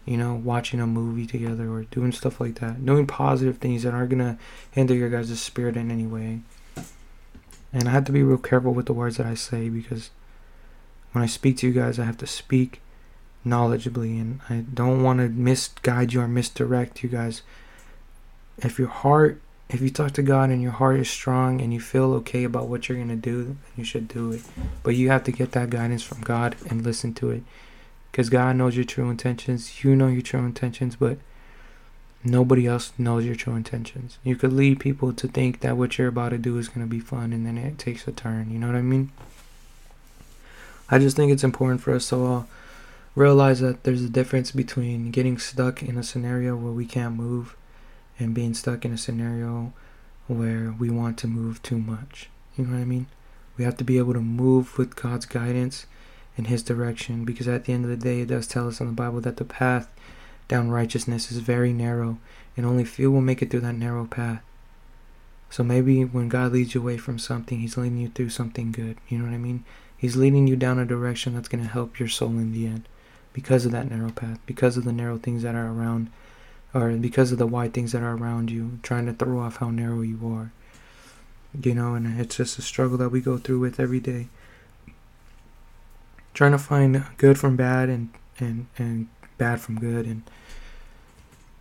You 0.06 0.18
know, 0.18 0.36
watching 0.36 0.80
a 0.80 0.88
movie 0.88 1.26
together 1.26 1.70
or 1.70 1.84
doing 1.84 2.12
stuff 2.12 2.40
like 2.40 2.56
that. 2.56 2.84
Doing 2.84 3.06
positive 3.06 3.58
things 3.58 3.84
that 3.84 3.94
aren't 3.94 4.12
going 4.12 4.20
to 4.20 4.38
hinder 4.72 4.94
your 4.94 5.10
guys' 5.10 5.40
spirit 5.40 5.76
in 5.76 5.92
any 5.92 6.06
way. 6.06 6.42
And 7.74 7.90
I 7.90 7.92
have 7.92 8.06
to 8.06 8.12
be 8.12 8.24
real 8.24 8.38
careful 8.38 8.74
with 8.74 8.86
the 8.86 8.94
words 8.94 9.18
that 9.18 9.26
I 9.26 9.34
say 9.34 9.68
because 9.68 10.12
when 11.16 11.24
I 11.24 11.28
speak 11.28 11.58
to 11.58 11.68
you 11.68 11.74
guys, 11.74 11.98
I 11.98 12.04
have 12.04 12.18
to 12.18 12.28
speak 12.28 12.82
knowledgeably 13.46 14.20
and 14.20 14.42
I 14.50 14.66
don't 14.74 15.02
want 15.02 15.20
to 15.20 15.30
misguide 15.30 16.12
you 16.12 16.20
or 16.20 16.28
misdirect 16.28 17.04
you 17.04 17.10
guys. 17.10 17.42
If 18.58 18.78
your 18.78 18.90
heart 18.90 19.42
if 19.70 19.82
you 19.82 19.90
talk 19.90 20.12
to 20.12 20.22
God 20.22 20.52
and 20.52 20.62
your 20.62 20.74
heart 20.74 21.00
is 21.00 21.10
strong 21.10 21.60
and 21.60 21.74
you 21.74 21.80
feel 21.80 22.14
okay 22.16 22.44
about 22.44 22.68
what 22.68 22.88
you're 22.88 22.98
going 22.98 23.10
to 23.10 23.16
do, 23.16 23.58
you 23.76 23.84
should 23.84 24.08
do 24.08 24.32
it. 24.34 24.44
But 24.84 24.96
you 24.96 25.10
have 25.10 25.24
to 25.24 25.32
get 25.32 25.54
that 25.54 25.72
guidance 25.72 26.04
from 26.04 26.22
God 26.22 26.56
and 26.70 26.84
listen 26.84 27.16
to 27.16 27.32
it. 27.32 27.44
Because 28.12 28.30
God 28.30 28.58
knows 28.58 28.76
your 28.76 28.86
true 28.86 29.10
intentions. 29.10 29.84
You 29.84 29.96
know 29.96 30.08
your 30.08 30.22
true 30.22 30.46
intentions, 30.46 30.98
but 30.98 31.18
nobody 32.24 32.68
else 32.68 32.94
knows 33.00 33.26
your 33.26 33.36
true 33.36 33.56
intentions. 33.56 34.20
You 34.24 34.36
could 34.36 34.54
lead 34.54 34.80
people 34.80 35.14
to 35.14 35.28
think 35.28 35.62
that 35.62 35.78
what 35.78 35.98
you're 35.98 36.10
about 36.10 36.30
to 36.30 36.38
do 36.38 36.60
is 36.60 36.68
going 36.68 36.86
to 36.86 36.90
be 36.90 37.00
fun 37.00 37.34
and 37.34 37.46
then 37.46 37.58
it 37.58 37.80
takes 37.80 38.08
a 38.08 38.12
turn. 38.12 38.52
You 38.52 38.60
know 38.60 38.68
what 38.68 38.76
I 38.76 38.84
mean? 38.84 39.12
I 40.90 41.00
just 41.00 41.16
think 41.16 41.32
it's 41.32 41.44
important 41.44 41.82
for 41.82 41.94
us 41.94 42.10
to 42.10 42.16
all 42.18 42.48
realize 43.16 43.60
that 43.62 43.84
there's 43.84 44.04
a 44.04 44.10
difference 44.10 44.52
between 44.52 45.10
getting 45.10 45.38
stuck 45.38 45.82
in 45.82 45.98
a 45.98 46.04
scenario 46.04 46.56
where 46.56 46.72
we 46.72 46.86
can't 46.86 47.16
move 47.16 47.56
and 48.20 48.36
being 48.36 48.54
stuck 48.54 48.86
in 48.86 48.94
a 48.94 48.98
scenario 48.98 49.74
where 50.28 50.74
we 50.78 50.90
want 50.90 51.18
to 51.20 51.28
move 51.28 51.62
too 51.64 51.80
much. 51.80 52.30
You 52.56 52.66
know 52.66 52.74
what 52.74 52.82
I 52.82 52.86
mean? 52.86 53.08
We 53.58 53.64
have 53.64 53.78
to 53.78 53.84
be 53.84 53.98
able 53.98 54.14
to 54.14 54.22
move 54.22 54.78
with 54.78 54.96
God's 54.96 55.26
guidance 55.26 55.86
and 56.38 56.48
His 56.48 56.62
direction 56.62 57.26
because 57.26 57.48
at 57.48 57.66
the 57.66 57.74
end 57.74 57.86
of 57.86 57.90
the 57.90 57.98
day, 57.98 58.22
it 58.22 58.28
does 58.28 58.48
tell 58.48 58.68
us 58.68 58.80
in 58.80 58.88
the 58.88 58.94
Bible 58.94 59.22
that 59.22 59.38
the 59.38 59.46
path 59.46 59.90
down 60.48 60.70
righteousness 60.70 61.32
is 61.32 61.40
very 61.40 61.74
narrow 61.74 62.20
and 62.56 62.66
only 62.66 62.86
few 62.86 63.12
will 63.12 63.22
make 63.22 63.42
it 63.42 63.50
through 63.50 63.62
that 63.62 63.74
narrow 63.74 64.06
path. 64.06 64.42
So 65.50 65.64
maybe 65.64 66.04
when 66.04 66.28
God 66.28 66.52
leads 66.52 66.76
you 66.76 66.82
away 66.82 66.98
from 66.98 67.18
something, 67.18 67.60
He's 67.60 67.78
leading 67.78 67.98
you 67.98 68.10
through 68.10 68.30
something 68.30 68.72
good. 68.72 68.98
You 69.08 69.18
know 69.18 69.26
what 69.26 69.34
I 69.34 69.38
mean? 69.38 69.64
He's 70.06 70.16
leading 70.16 70.46
you 70.46 70.56
down 70.56 70.78
a 70.78 70.86
direction 70.86 71.34
that's 71.34 71.48
going 71.48 71.64
to 71.64 71.70
help 71.70 71.98
your 71.98 72.08
soul 72.08 72.30
in 72.30 72.52
the 72.52 72.68
end 72.68 72.88
because 73.34 73.66
of 73.66 73.72
that 73.72 73.90
narrow 73.90 74.12
path, 74.12 74.38
because 74.46 74.78
of 74.78 74.84
the 74.84 74.92
narrow 74.92 75.18
things 75.18 75.42
that 75.42 75.56
are 75.56 75.72
around, 75.72 76.12
or 76.76 76.92
because 76.92 77.32
of 77.32 77.40
the 77.40 77.48
wide 77.48 77.74
things 77.74 77.92
that 77.92 78.04
are 78.04 78.16
around 78.16 78.52
you, 78.52 78.78
trying 78.84 79.08
to 79.08 79.14
throw 79.14 79.40
off 79.40 79.56
how 79.56 79.72
narrow 79.72 80.02
you 80.02 80.20
are. 80.32 80.52
You 81.60 81.74
know, 81.74 81.96
and 81.96 82.22
it's 82.22 82.36
just 82.36 82.60
a 82.60 82.62
struggle 82.62 83.00
that 83.00 83.10
we 83.10 83.20
go 83.20 83.40
through 83.40 83.58
with 83.58 83.80
every 83.80 84.00
day. 84.00 84.28
Trying 86.36 86.52
to 86.52 86.60
find 86.60 87.04
good 87.18 87.40
from 87.40 87.56
bad 87.56 87.90
and, 87.90 88.10
and, 88.38 88.68
and 88.78 89.08
bad 89.40 89.60
from 89.60 89.80
good. 89.80 90.06
And, 90.06 90.22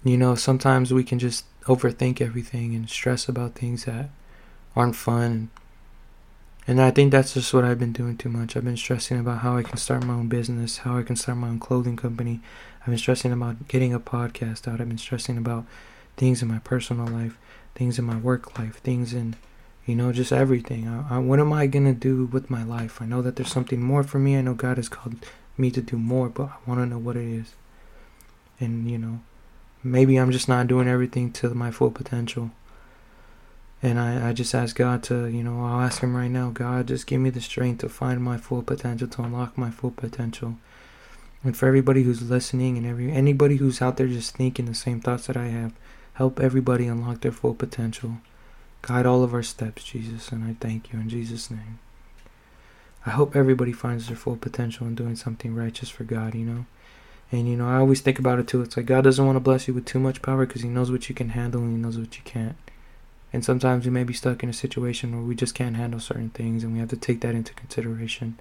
you 0.04 0.18
know, 0.18 0.34
sometimes 0.34 0.92
we 0.92 1.02
can 1.02 1.18
just 1.18 1.46
overthink 1.62 2.20
everything 2.20 2.74
and 2.74 2.90
stress 2.90 3.26
about 3.26 3.54
things 3.54 3.86
that 3.86 4.10
aren't 4.76 4.96
fun. 4.96 5.48
And 6.66 6.80
I 6.80 6.90
think 6.90 7.12
that's 7.12 7.34
just 7.34 7.52
what 7.52 7.64
I've 7.64 7.78
been 7.78 7.92
doing 7.92 8.16
too 8.16 8.30
much. 8.30 8.56
I've 8.56 8.64
been 8.64 8.76
stressing 8.76 9.18
about 9.18 9.40
how 9.40 9.56
I 9.56 9.62
can 9.62 9.76
start 9.76 10.04
my 10.04 10.14
own 10.14 10.28
business, 10.28 10.78
how 10.78 10.96
I 10.96 11.02
can 11.02 11.14
start 11.14 11.36
my 11.36 11.48
own 11.48 11.58
clothing 11.58 11.96
company. 11.96 12.40
I've 12.80 12.86
been 12.86 12.98
stressing 12.98 13.32
about 13.32 13.68
getting 13.68 13.92
a 13.92 14.00
podcast 14.00 14.66
out. 14.66 14.80
I've 14.80 14.88
been 14.88 14.96
stressing 14.96 15.36
about 15.36 15.66
things 16.16 16.40
in 16.40 16.48
my 16.48 16.60
personal 16.60 17.06
life, 17.06 17.38
things 17.74 17.98
in 17.98 18.06
my 18.06 18.16
work 18.16 18.58
life, 18.58 18.78
things 18.78 19.12
in, 19.12 19.36
you 19.84 19.94
know, 19.94 20.10
just 20.10 20.32
everything. 20.32 20.88
I, 20.88 21.16
I, 21.16 21.18
what 21.18 21.38
am 21.38 21.52
I 21.52 21.66
going 21.66 21.84
to 21.84 21.92
do 21.92 22.24
with 22.24 22.48
my 22.48 22.62
life? 22.62 23.02
I 23.02 23.04
know 23.04 23.20
that 23.20 23.36
there's 23.36 23.52
something 23.52 23.82
more 23.82 24.02
for 24.02 24.18
me. 24.18 24.38
I 24.38 24.40
know 24.40 24.54
God 24.54 24.78
has 24.78 24.88
called 24.88 25.16
me 25.58 25.70
to 25.70 25.82
do 25.82 25.98
more, 25.98 26.30
but 26.30 26.44
I 26.44 26.56
want 26.66 26.80
to 26.80 26.86
know 26.86 26.98
what 26.98 27.16
it 27.16 27.26
is. 27.26 27.52
And, 28.58 28.90
you 28.90 28.96
know, 28.96 29.20
maybe 29.82 30.16
I'm 30.16 30.32
just 30.32 30.48
not 30.48 30.66
doing 30.66 30.88
everything 30.88 31.30
to 31.32 31.52
my 31.52 31.70
full 31.70 31.90
potential. 31.90 32.52
And 33.84 34.00
I, 34.00 34.30
I 34.30 34.32
just 34.32 34.54
ask 34.54 34.74
God 34.74 35.02
to, 35.04 35.26
you 35.26 35.44
know, 35.44 35.62
I'll 35.62 35.82
ask 35.82 36.00
Him 36.00 36.16
right 36.16 36.30
now, 36.30 36.48
God, 36.48 36.88
just 36.88 37.06
give 37.06 37.20
me 37.20 37.28
the 37.28 37.42
strength 37.42 37.80
to 37.80 37.90
find 37.90 38.22
my 38.22 38.38
full 38.38 38.62
potential, 38.62 39.06
to 39.06 39.22
unlock 39.22 39.58
my 39.58 39.70
full 39.70 39.90
potential. 39.90 40.56
And 41.42 41.54
for 41.54 41.66
everybody 41.66 42.02
who's 42.02 42.30
listening 42.30 42.78
and 42.78 42.86
every 42.86 43.12
anybody 43.12 43.56
who's 43.56 43.82
out 43.82 43.98
there 43.98 44.06
just 44.06 44.38
thinking 44.38 44.64
the 44.64 44.74
same 44.74 45.02
thoughts 45.02 45.26
that 45.26 45.36
I 45.36 45.48
have, 45.48 45.74
help 46.14 46.40
everybody 46.40 46.86
unlock 46.86 47.20
their 47.20 47.30
full 47.30 47.52
potential. 47.52 48.16
Guide 48.80 49.04
all 49.04 49.22
of 49.22 49.34
our 49.34 49.42
steps, 49.42 49.84
Jesus, 49.84 50.30
and 50.32 50.44
I 50.44 50.56
thank 50.58 50.90
you 50.90 50.98
in 50.98 51.10
Jesus' 51.10 51.50
name. 51.50 51.78
I 53.04 53.10
hope 53.10 53.36
everybody 53.36 53.72
finds 53.72 54.06
their 54.06 54.16
full 54.16 54.36
potential 54.36 54.86
in 54.86 54.94
doing 54.94 55.14
something 55.14 55.54
righteous 55.54 55.90
for 55.90 56.04
God, 56.04 56.34
you 56.34 56.46
know. 56.46 56.64
And 57.30 57.46
you 57.46 57.56
know, 57.56 57.68
I 57.68 57.76
always 57.76 58.00
think 58.00 58.18
about 58.18 58.38
it 58.38 58.48
too. 58.48 58.62
It's 58.62 58.78
like 58.78 58.86
God 58.86 59.04
doesn't 59.04 59.26
want 59.26 59.36
to 59.36 59.40
bless 59.40 59.68
you 59.68 59.74
with 59.74 59.84
too 59.84 60.00
much 60.00 60.22
power 60.22 60.46
because 60.46 60.62
He 60.62 60.70
knows 60.70 60.90
what 60.90 61.10
you 61.10 61.14
can 61.14 61.28
handle 61.28 61.60
and 61.60 61.72
He 61.72 61.76
knows 61.76 61.98
what 61.98 62.16
you 62.16 62.22
can't. 62.24 62.56
And 63.34 63.44
sometimes 63.44 63.84
we 63.84 63.90
may 63.90 64.04
be 64.04 64.14
stuck 64.14 64.44
in 64.44 64.48
a 64.48 64.52
situation 64.52 65.10
where 65.10 65.24
we 65.24 65.34
just 65.34 65.56
can't 65.56 65.74
handle 65.74 65.98
certain 65.98 66.30
things 66.30 66.62
and 66.62 66.72
we 66.72 66.78
have 66.78 66.90
to 66.90 66.96
take 66.96 67.20
that 67.22 67.34
into 67.34 67.52
consideration. 67.52 68.38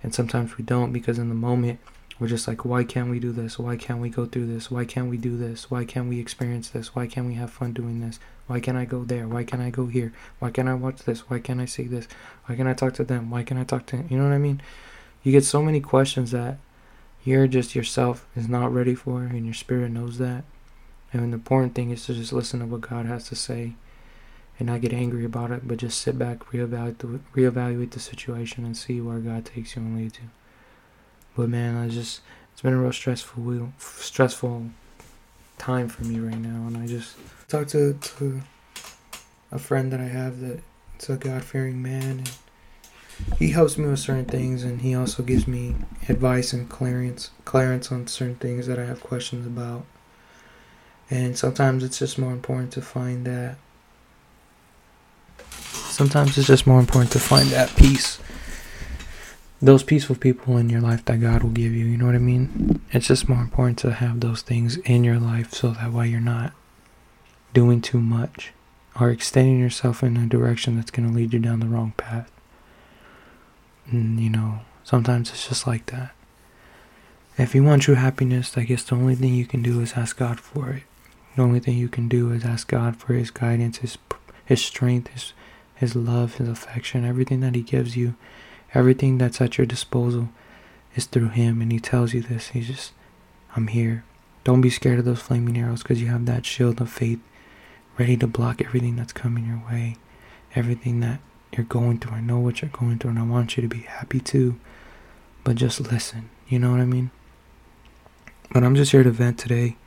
And 0.00 0.14
sometimes 0.14 0.56
we 0.56 0.62
don't 0.62 0.92
because 0.92 1.18
in 1.18 1.28
the 1.28 1.34
moment 1.34 1.80
we're 2.20 2.28
just 2.28 2.46
like, 2.46 2.64
why 2.64 2.84
can't 2.84 3.10
we 3.10 3.18
do 3.18 3.32
this? 3.32 3.58
Why 3.58 3.76
can't 3.76 4.00
we 4.00 4.10
go 4.10 4.24
through 4.24 4.46
this? 4.46 4.70
Why 4.70 4.84
can't 4.84 5.10
we 5.10 5.16
do 5.16 5.36
this? 5.36 5.72
Why 5.72 5.84
can't 5.84 6.08
we 6.08 6.20
experience 6.20 6.68
this? 6.68 6.94
Why 6.94 7.08
can't 7.08 7.26
we 7.26 7.34
have 7.34 7.50
fun 7.50 7.72
doing 7.72 8.00
this? 8.00 8.20
Why 8.46 8.60
can't 8.60 8.78
I 8.78 8.84
go 8.84 9.02
there? 9.02 9.26
Why 9.26 9.42
can't 9.42 9.60
I 9.60 9.70
go 9.70 9.86
here? 9.86 10.12
Why 10.38 10.52
can't 10.52 10.68
I 10.68 10.74
watch 10.74 11.00
this? 11.00 11.28
Why 11.28 11.40
can't 11.40 11.60
I 11.60 11.64
see 11.64 11.88
this? 11.88 12.06
Why 12.46 12.54
can't 12.54 12.68
I 12.68 12.74
talk 12.74 12.94
to 12.94 13.04
them? 13.04 13.28
Why 13.28 13.42
can't 13.42 13.60
I 13.60 13.64
talk 13.64 13.86
to 13.86 13.96
him? 13.96 14.06
You 14.08 14.18
know 14.18 14.28
what 14.28 14.34
I 14.34 14.38
mean? 14.38 14.62
You 15.24 15.32
get 15.32 15.44
so 15.44 15.62
many 15.62 15.80
questions 15.80 16.30
that 16.30 16.58
you're 17.24 17.48
just 17.48 17.74
yourself 17.74 18.24
is 18.36 18.48
not 18.48 18.72
ready 18.72 18.94
for 18.94 19.22
and 19.22 19.44
your 19.44 19.54
spirit 19.54 19.90
knows 19.90 20.18
that. 20.18 20.44
And 21.12 21.32
the 21.32 21.34
important 21.34 21.74
thing 21.74 21.90
is 21.90 22.06
to 22.06 22.14
just 22.14 22.32
listen 22.32 22.60
to 22.60 22.66
what 22.66 22.82
God 22.82 23.06
has 23.06 23.28
to 23.28 23.34
say 23.34 23.74
and 24.58 24.68
not 24.68 24.80
get 24.80 24.92
angry 24.92 25.24
about 25.24 25.50
it, 25.50 25.66
but 25.66 25.78
just 25.78 26.00
sit 26.00 26.18
back, 26.18 26.40
reevaluate 26.50 26.98
the, 26.98 27.20
reevaluate 27.34 27.90
the 27.90 28.00
situation, 28.00 28.64
and 28.64 28.76
see 28.76 29.00
where 29.00 29.18
God 29.18 29.44
takes 29.44 29.76
you 29.76 29.82
and 29.82 29.96
leads 29.96 30.18
you. 30.18 30.30
But 31.36 31.48
man, 31.48 31.76
I 31.76 31.88
just 31.88 32.20
it's 32.52 32.62
been 32.62 32.74
a 32.74 32.80
real 32.80 32.92
stressful 32.92 33.72
stressful 33.78 34.66
time 35.58 35.88
for 35.88 36.04
me 36.04 36.18
right 36.18 36.38
now, 36.38 36.66
and 36.66 36.76
I 36.76 36.86
just 36.86 37.16
talked 37.48 37.70
to, 37.70 37.94
to 37.94 38.42
a 39.50 39.58
friend 39.58 39.92
that 39.92 40.00
I 40.00 40.08
have 40.08 40.40
that 40.40 40.60
it's 40.96 41.08
a 41.08 41.16
God 41.16 41.42
fearing 41.44 41.82
man, 41.82 42.18
and 42.20 42.32
he 43.38 43.50
helps 43.50 43.78
me 43.78 43.88
with 43.88 43.98
certain 43.98 44.24
things, 44.24 44.62
and 44.64 44.82
he 44.82 44.94
also 44.94 45.22
gives 45.22 45.48
me 45.48 45.74
advice 46.08 46.52
and 46.52 46.68
clearance 46.68 47.30
clearance 47.44 47.90
on 47.90 48.06
certain 48.06 48.36
things 48.36 48.66
that 48.66 48.78
I 48.78 48.84
have 48.84 49.02
questions 49.02 49.46
about. 49.46 49.86
And 51.10 51.36
sometimes 51.36 51.84
it's 51.84 51.98
just 51.98 52.18
more 52.18 52.32
important 52.32 52.72
to 52.72 52.82
find 52.82 53.26
that 53.26 53.56
Sometimes 55.92 56.38
it's 56.38 56.46
just 56.46 56.66
more 56.66 56.80
important 56.80 57.12
to 57.12 57.20
find 57.20 57.50
that 57.50 57.76
peace. 57.76 58.18
Those 59.60 59.82
peaceful 59.82 60.16
people 60.16 60.56
in 60.56 60.70
your 60.70 60.80
life 60.80 61.04
that 61.04 61.20
God 61.20 61.42
will 61.42 61.50
give 61.50 61.72
you, 61.72 61.84
you 61.84 61.98
know 61.98 62.06
what 62.06 62.14
I 62.14 62.18
mean? 62.18 62.80
It's 62.92 63.08
just 63.08 63.28
more 63.28 63.42
important 63.42 63.78
to 63.80 63.92
have 63.92 64.20
those 64.20 64.40
things 64.40 64.78
in 64.78 65.04
your 65.04 65.18
life 65.18 65.52
so 65.52 65.68
that 65.68 65.92
way 65.92 66.08
you're 66.08 66.18
not 66.18 66.54
doing 67.52 67.82
too 67.82 68.00
much 68.00 68.54
or 68.98 69.10
extending 69.10 69.60
yourself 69.60 70.02
in 70.02 70.16
a 70.16 70.26
direction 70.26 70.76
that's 70.76 70.90
going 70.90 71.06
to 71.06 71.14
lead 71.14 71.34
you 71.34 71.38
down 71.38 71.60
the 71.60 71.66
wrong 71.66 71.92
path. 71.98 72.32
And, 73.90 74.18
you 74.18 74.30
know, 74.30 74.60
sometimes 74.84 75.28
it's 75.28 75.46
just 75.46 75.66
like 75.66 75.84
that. 75.86 76.14
If 77.36 77.54
you 77.54 77.62
want 77.62 77.82
true 77.82 77.96
happiness, 77.96 78.56
I 78.56 78.64
guess 78.64 78.82
the 78.82 78.94
only 78.94 79.14
thing 79.14 79.34
you 79.34 79.46
can 79.46 79.62
do 79.62 79.80
is 79.82 79.92
ask 79.92 80.16
God 80.16 80.40
for 80.40 80.70
it. 80.70 80.84
The 81.36 81.42
only 81.42 81.60
thing 81.60 81.76
you 81.76 81.88
can 81.88 82.08
do 82.08 82.32
is 82.32 82.46
ask 82.46 82.66
God 82.66 82.96
for 82.96 83.12
His 83.12 83.30
guidance, 83.30 83.78
His 83.78 83.98
His 84.46 84.64
strength, 84.64 85.08
His 85.08 85.34
his 85.82 85.96
love, 85.96 86.36
His 86.36 86.48
affection, 86.48 87.04
everything 87.04 87.40
that 87.40 87.56
He 87.56 87.62
gives 87.62 87.96
you, 87.96 88.14
everything 88.72 89.18
that's 89.18 89.40
at 89.40 89.58
your 89.58 89.66
disposal 89.66 90.28
is 90.94 91.06
through 91.06 91.30
Him. 91.30 91.60
And 91.60 91.72
He 91.72 91.80
tells 91.80 92.14
you 92.14 92.22
this. 92.22 92.50
He's 92.50 92.68
just, 92.68 92.92
I'm 93.56 93.66
here. 93.66 94.04
Don't 94.44 94.60
be 94.60 94.70
scared 94.70 95.00
of 95.00 95.04
those 95.04 95.18
flaming 95.18 95.58
arrows 95.58 95.82
because 95.82 96.00
you 96.00 96.06
have 96.06 96.24
that 96.26 96.46
shield 96.46 96.80
of 96.80 96.88
faith 96.88 97.18
ready 97.98 98.16
to 98.16 98.28
block 98.28 98.62
everything 98.62 98.94
that's 98.94 99.12
coming 99.12 99.44
your 99.44 99.60
way, 99.68 99.96
everything 100.54 101.00
that 101.00 101.18
you're 101.52 101.66
going 101.66 101.98
through. 101.98 102.12
I 102.12 102.20
know 102.20 102.38
what 102.38 102.62
you're 102.62 102.70
going 102.70 103.00
through, 103.00 103.10
and 103.10 103.18
I 103.18 103.24
want 103.24 103.56
you 103.56 103.62
to 103.62 103.68
be 103.68 103.80
happy 103.82 104.20
too. 104.20 104.60
But 105.42 105.56
just 105.56 105.80
listen. 105.80 106.30
You 106.46 106.60
know 106.60 106.70
what 106.70 106.78
I 106.78 106.84
mean? 106.84 107.10
But 108.52 108.62
I'm 108.62 108.76
just 108.76 108.92
here 108.92 109.02
to 109.02 109.10
vent 109.10 109.36
today. 109.36 109.78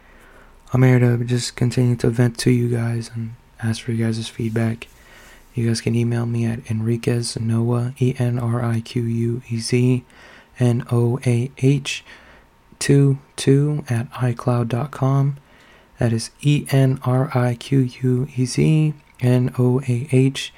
I'm 0.73 0.84
here 0.84 0.99
to 0.99 1.23
just 1.23 1.55
continue 1.55 1.95
to 1.95 2.10
vent 2.10 2.38
to 2.39 2.51
you 2.51 2.67
guys 2.67 3.12
and 3.13 3.36
ask 3.63 3.81
for 3.81 3.93
you 3.93 4.03
guys' 4.03 4.27
feedback. 4.27 4.89
You 5.56 5.68
guys 5.68 5.80
can 5.80 5.96
email 5.96 6.26
me 6.26 6.46
at 6.46 6.70
Enriquez 6.70 7.39
Noah, 7.39 7.94
E 7.98 8.13
N 8.20 8.38
R 8.38 8.62
I 8.62 8.82
Q 8.82 9.04
U 9.04 9.41
E 9.50 9.58
Z 9.58 10.04
N 10.60 10.86
O 10.91 11.18
A 11.26 11.50
H 11.60 12.04
2 12.80 13.18
2 13.38 13.86
at 13.89 14.12
iCloud.com. 14.12 15.38
That 15.98 16.12
is 16.12 16.32
E 16.41 16.65
N 16.72 17.00
R 17.06 17.32
I 17.34 17.56
Q 17.56 17.80
U 17.80 18.28
E 18.36 18.46
Z 18.46 18.94
N 19.22 19.54
O 19.58 19.80
A 19.80 20.10
H 20.12 20.54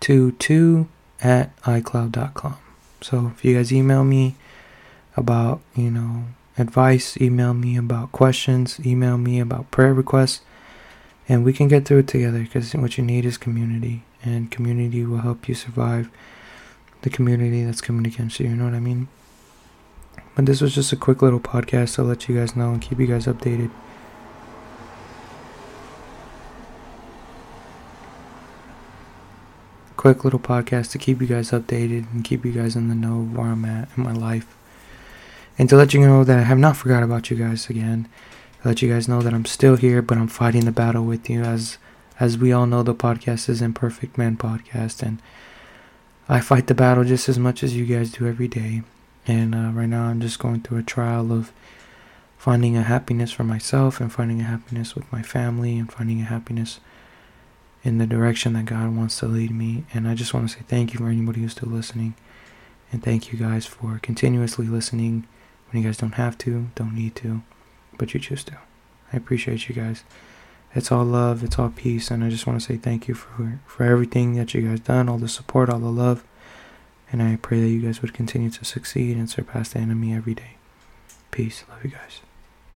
2 0.00 0.32
2 0.32 0.86
at 1.22 1.56
iCloud.com. 1.62 2.58
So 3.00 3.32
if 3.34 3.42
you 3.46 3.56
guys 3.56 3.72
email 3.72 4.04
me 4.04 4.34
about, 5.16 5.62
you 5.74 5.90
know, 5.90 6.24
advice, 6.58 7.16
email 7.16 7.54
me 7.54 7.78
about 7.78 8.12
questions, 8.12 8.78
email 8.84 9.16
me 9.16 9.40
about 9.40 9.70
prayer 9.70 9.94
requests, 9.94 10.42
and 11.26 11.42
we 11.42 11.54
can 11.54 11.68
get 11.68 11.86
through 11.86 12.00
it 12.00 12.08
together 12.08 12.40
because 12.40 12.74
what 12.74 12.98
you 12.98 13.04
need 13.04 13.24
is 13.24 13.38
community 13.38 14.04
and 14.22 14.50
community 14.50 15.04
will 15.04 15.18
help 15.18 15.48
you 15.48 15.54
survive 15.54 16.10
the 17.02 17.10
community 17.10 17.64
that's 17.64 17.80
coming 17.80 18.06
against 18.06 18.38
you. 18.40 18.48
You 18.48 18.56
know 18.56 18.64
what 18.64 18.74
I 18.74 18.80
mean? 18.80 19.08
But 20.34 20.46
this 20.46 20.60
was 20.60 20.74
just 20.74 20.92
a 20.92 20.96
quick 20.96 21.20
little 21.20 21.40
podcast 21.40 21.96
to 21.96 22.02
let 22.02 22.28
you 22.28 22.36
guys 22.38 22.56
know 22.56 22.70
and 22.70 22.80
keep 22.80 22.98
you 22.98 23.06
guys 23.06 23.26
updated. 23.26 23.70
Quick 29.96 30.24
little 30.24 30.40
podcast 30.40 30.90
to 30.92 30.98
keep 30.98 31.20
you 31.20 31.26
guys 31.26 31.50
updated 31.50 32.12
and 32.12 32.24
keep 32.24 32.44
you 32.44 32.52
guys 32.52 32.74
in 32.74 32.88
the 32.88 32.94
know 32.94 33.20
of 33.20 33.36
where 33.36 33.48
I'm 33.48 33.64
at 33.64 33.88
in 33.96 34.02
my 34.02 34.12
life. 34.12 34.56
And 35.58 35.68
to 35.68 35.76
let 35.76 35.92
you 35.94 36.00
know 36.00 36.24
that 36.24 36.38
I 36.38 36.42
have 36.42 36.58
not 36.58 36.76
forgot 36.76 37.02
about 37.02 37.30
you 37.30 37.36
guys 37.36 37.68
again. 37.68 38.08
let 38.64 38.80
you 38.80 38.92
guys 38.92 39.08
know 39.08 39.20
that 39.22 39.34
I'm 39.34 39.44
still 39.44 39.76
here, 39.76 40.02
but 40.02 40.18
I'm 40.18 40.28
fighting 40.28 40.64
the 40.64 40.72
battle 40.72 41.04
with 41.04 41.28
you 41.28 41.42
as 41.42 41.78
as 42.22 42.38
we 42.38 42.52
all 42.52 42.66
know, 42.66 42.84
the 42.84 42.94
podcast 42.94 43.48
is 43.48 43.60
Imperfect 43.60 44.16
Man 44.16 44.36
Podcast, 44.36 45.02
and 45.02 45.20
I 46.28 46.38
fight 46.38 46.68
the 46.68 46.74
battle 46.74 47.02
just 47.02 47.28
as 47.28 47.36
much 47.36 47.64
as 47.64 47.76
you 47.76 47.84
guys 47.84 48.12
do 48.12 48.28
every 48.28 48.46
day. 48.46 48.82
And 49.26 49.56
uh, 49.56 49.72
right 49.72 49.88
now, 49.88 50.04
I'm 50.04 50.20
just 50.20 50.38
going 50.38 50.60
through 50.60 50.78
a 50.78 50.84
trial 50.84 51.32
of 51.32 51.50
finding 52.38 52.76
a 52.76 52.84
happiness 52.84 53.32
for 53.32 53.42
myself 53.42 54.00
and 54.00 54.12
finding 54.12 54.40
a 54.40 54.44
happiness 54.44 54.94
with 54.94 55.12
my 55.12 55.20
family 55.20 55.76
and 55.76 55.90
finding 55.90 56.20
a 56.20 56.24
happiness 56.24 56.78
in 57.82 57.98
the 57.98 58.06
direction 58.06 58.52
that 58.52 58.66
God 58.66 58.94
wants 58.96 59.18
to 59.18 59.26
lead 59.26 59.50
me. 59.50 59.84
And 59.92 60.06
I 60.06 60.14
just 60.14 60.32
want 60.32 60.48
to 60.48 60.56
say 60.56 60.62
thank 60.68 60.94
you 60.94 61.00
for 61.00 61.08
anybody 61.08 61.40
who's 61.40 61.52
still 61.52 61.70
listening. 61.70 62.14
And 62.92 63.02
thank 63.02 63.32
you 63.32 63.38
guys 63.38 63.66
for 63.66 63.98
continuously 64.00 64.68
listening 64.68 65.26
when 65.72 65.82
you 65.82 65.88
guys 65.88 65.96
don't 65.96 66.14
have 66.14 66.38
to, 66.38 66.68
don't 66.76 66.94
need 66.94 67.16
to, 67.16 67.42
but 67.98 68.14
you 68.14 68.20
choose 68.20 68.44
to. 68.44 68.58
I 69.12 69.16
appreciate 69.16 69.68
you 69.68 69.74
guys. 69.74 70.04
It's 70.74 70.90
all 70.90 71.04
love, 71.04 71.44
it's 71.44 71.58
all 71.58 71.68
peace, 71.68 72.10
and 72.10 72.24
I 72.24 72.30
just 72.30 72.46
want 72.46 72.58
to 72.60 72.66
say 72.66 72.76
thank 72.76 73.06
you 73.06 73.14
for 73.14 73.60
for 73.66 73.84
everything 73.84 74.34
that 74.34 74.54
you 74.54 74.62
guys 74.62 74.80
done, 74.80 75.08
all 75.08 75.18
the 75.18 75.28
support, 75.28 75.68
all 75.68 75.78
the 75.78 75.90
love. 75.90 76.24
And 77.10 77.22
I 77.22 77.36
pray 77.36 77.60
that 77.60 77.68
you 77.68 77.82
guys 77.82 78.00
would 78.00 78.14
continue 78.14 78.48
to 78.48 78.64
succeed 78.64 79.18
and 79.18 79.28
surpass 79.28 79.70
the 79.70 79.80
enemy 79.80 80.14
every 80.14 80.34
day. 80.34 80.56
Peace. 81.30 81.64
Love 81.68 81.84
you 81.84 81.90
guys. 81.90 82.20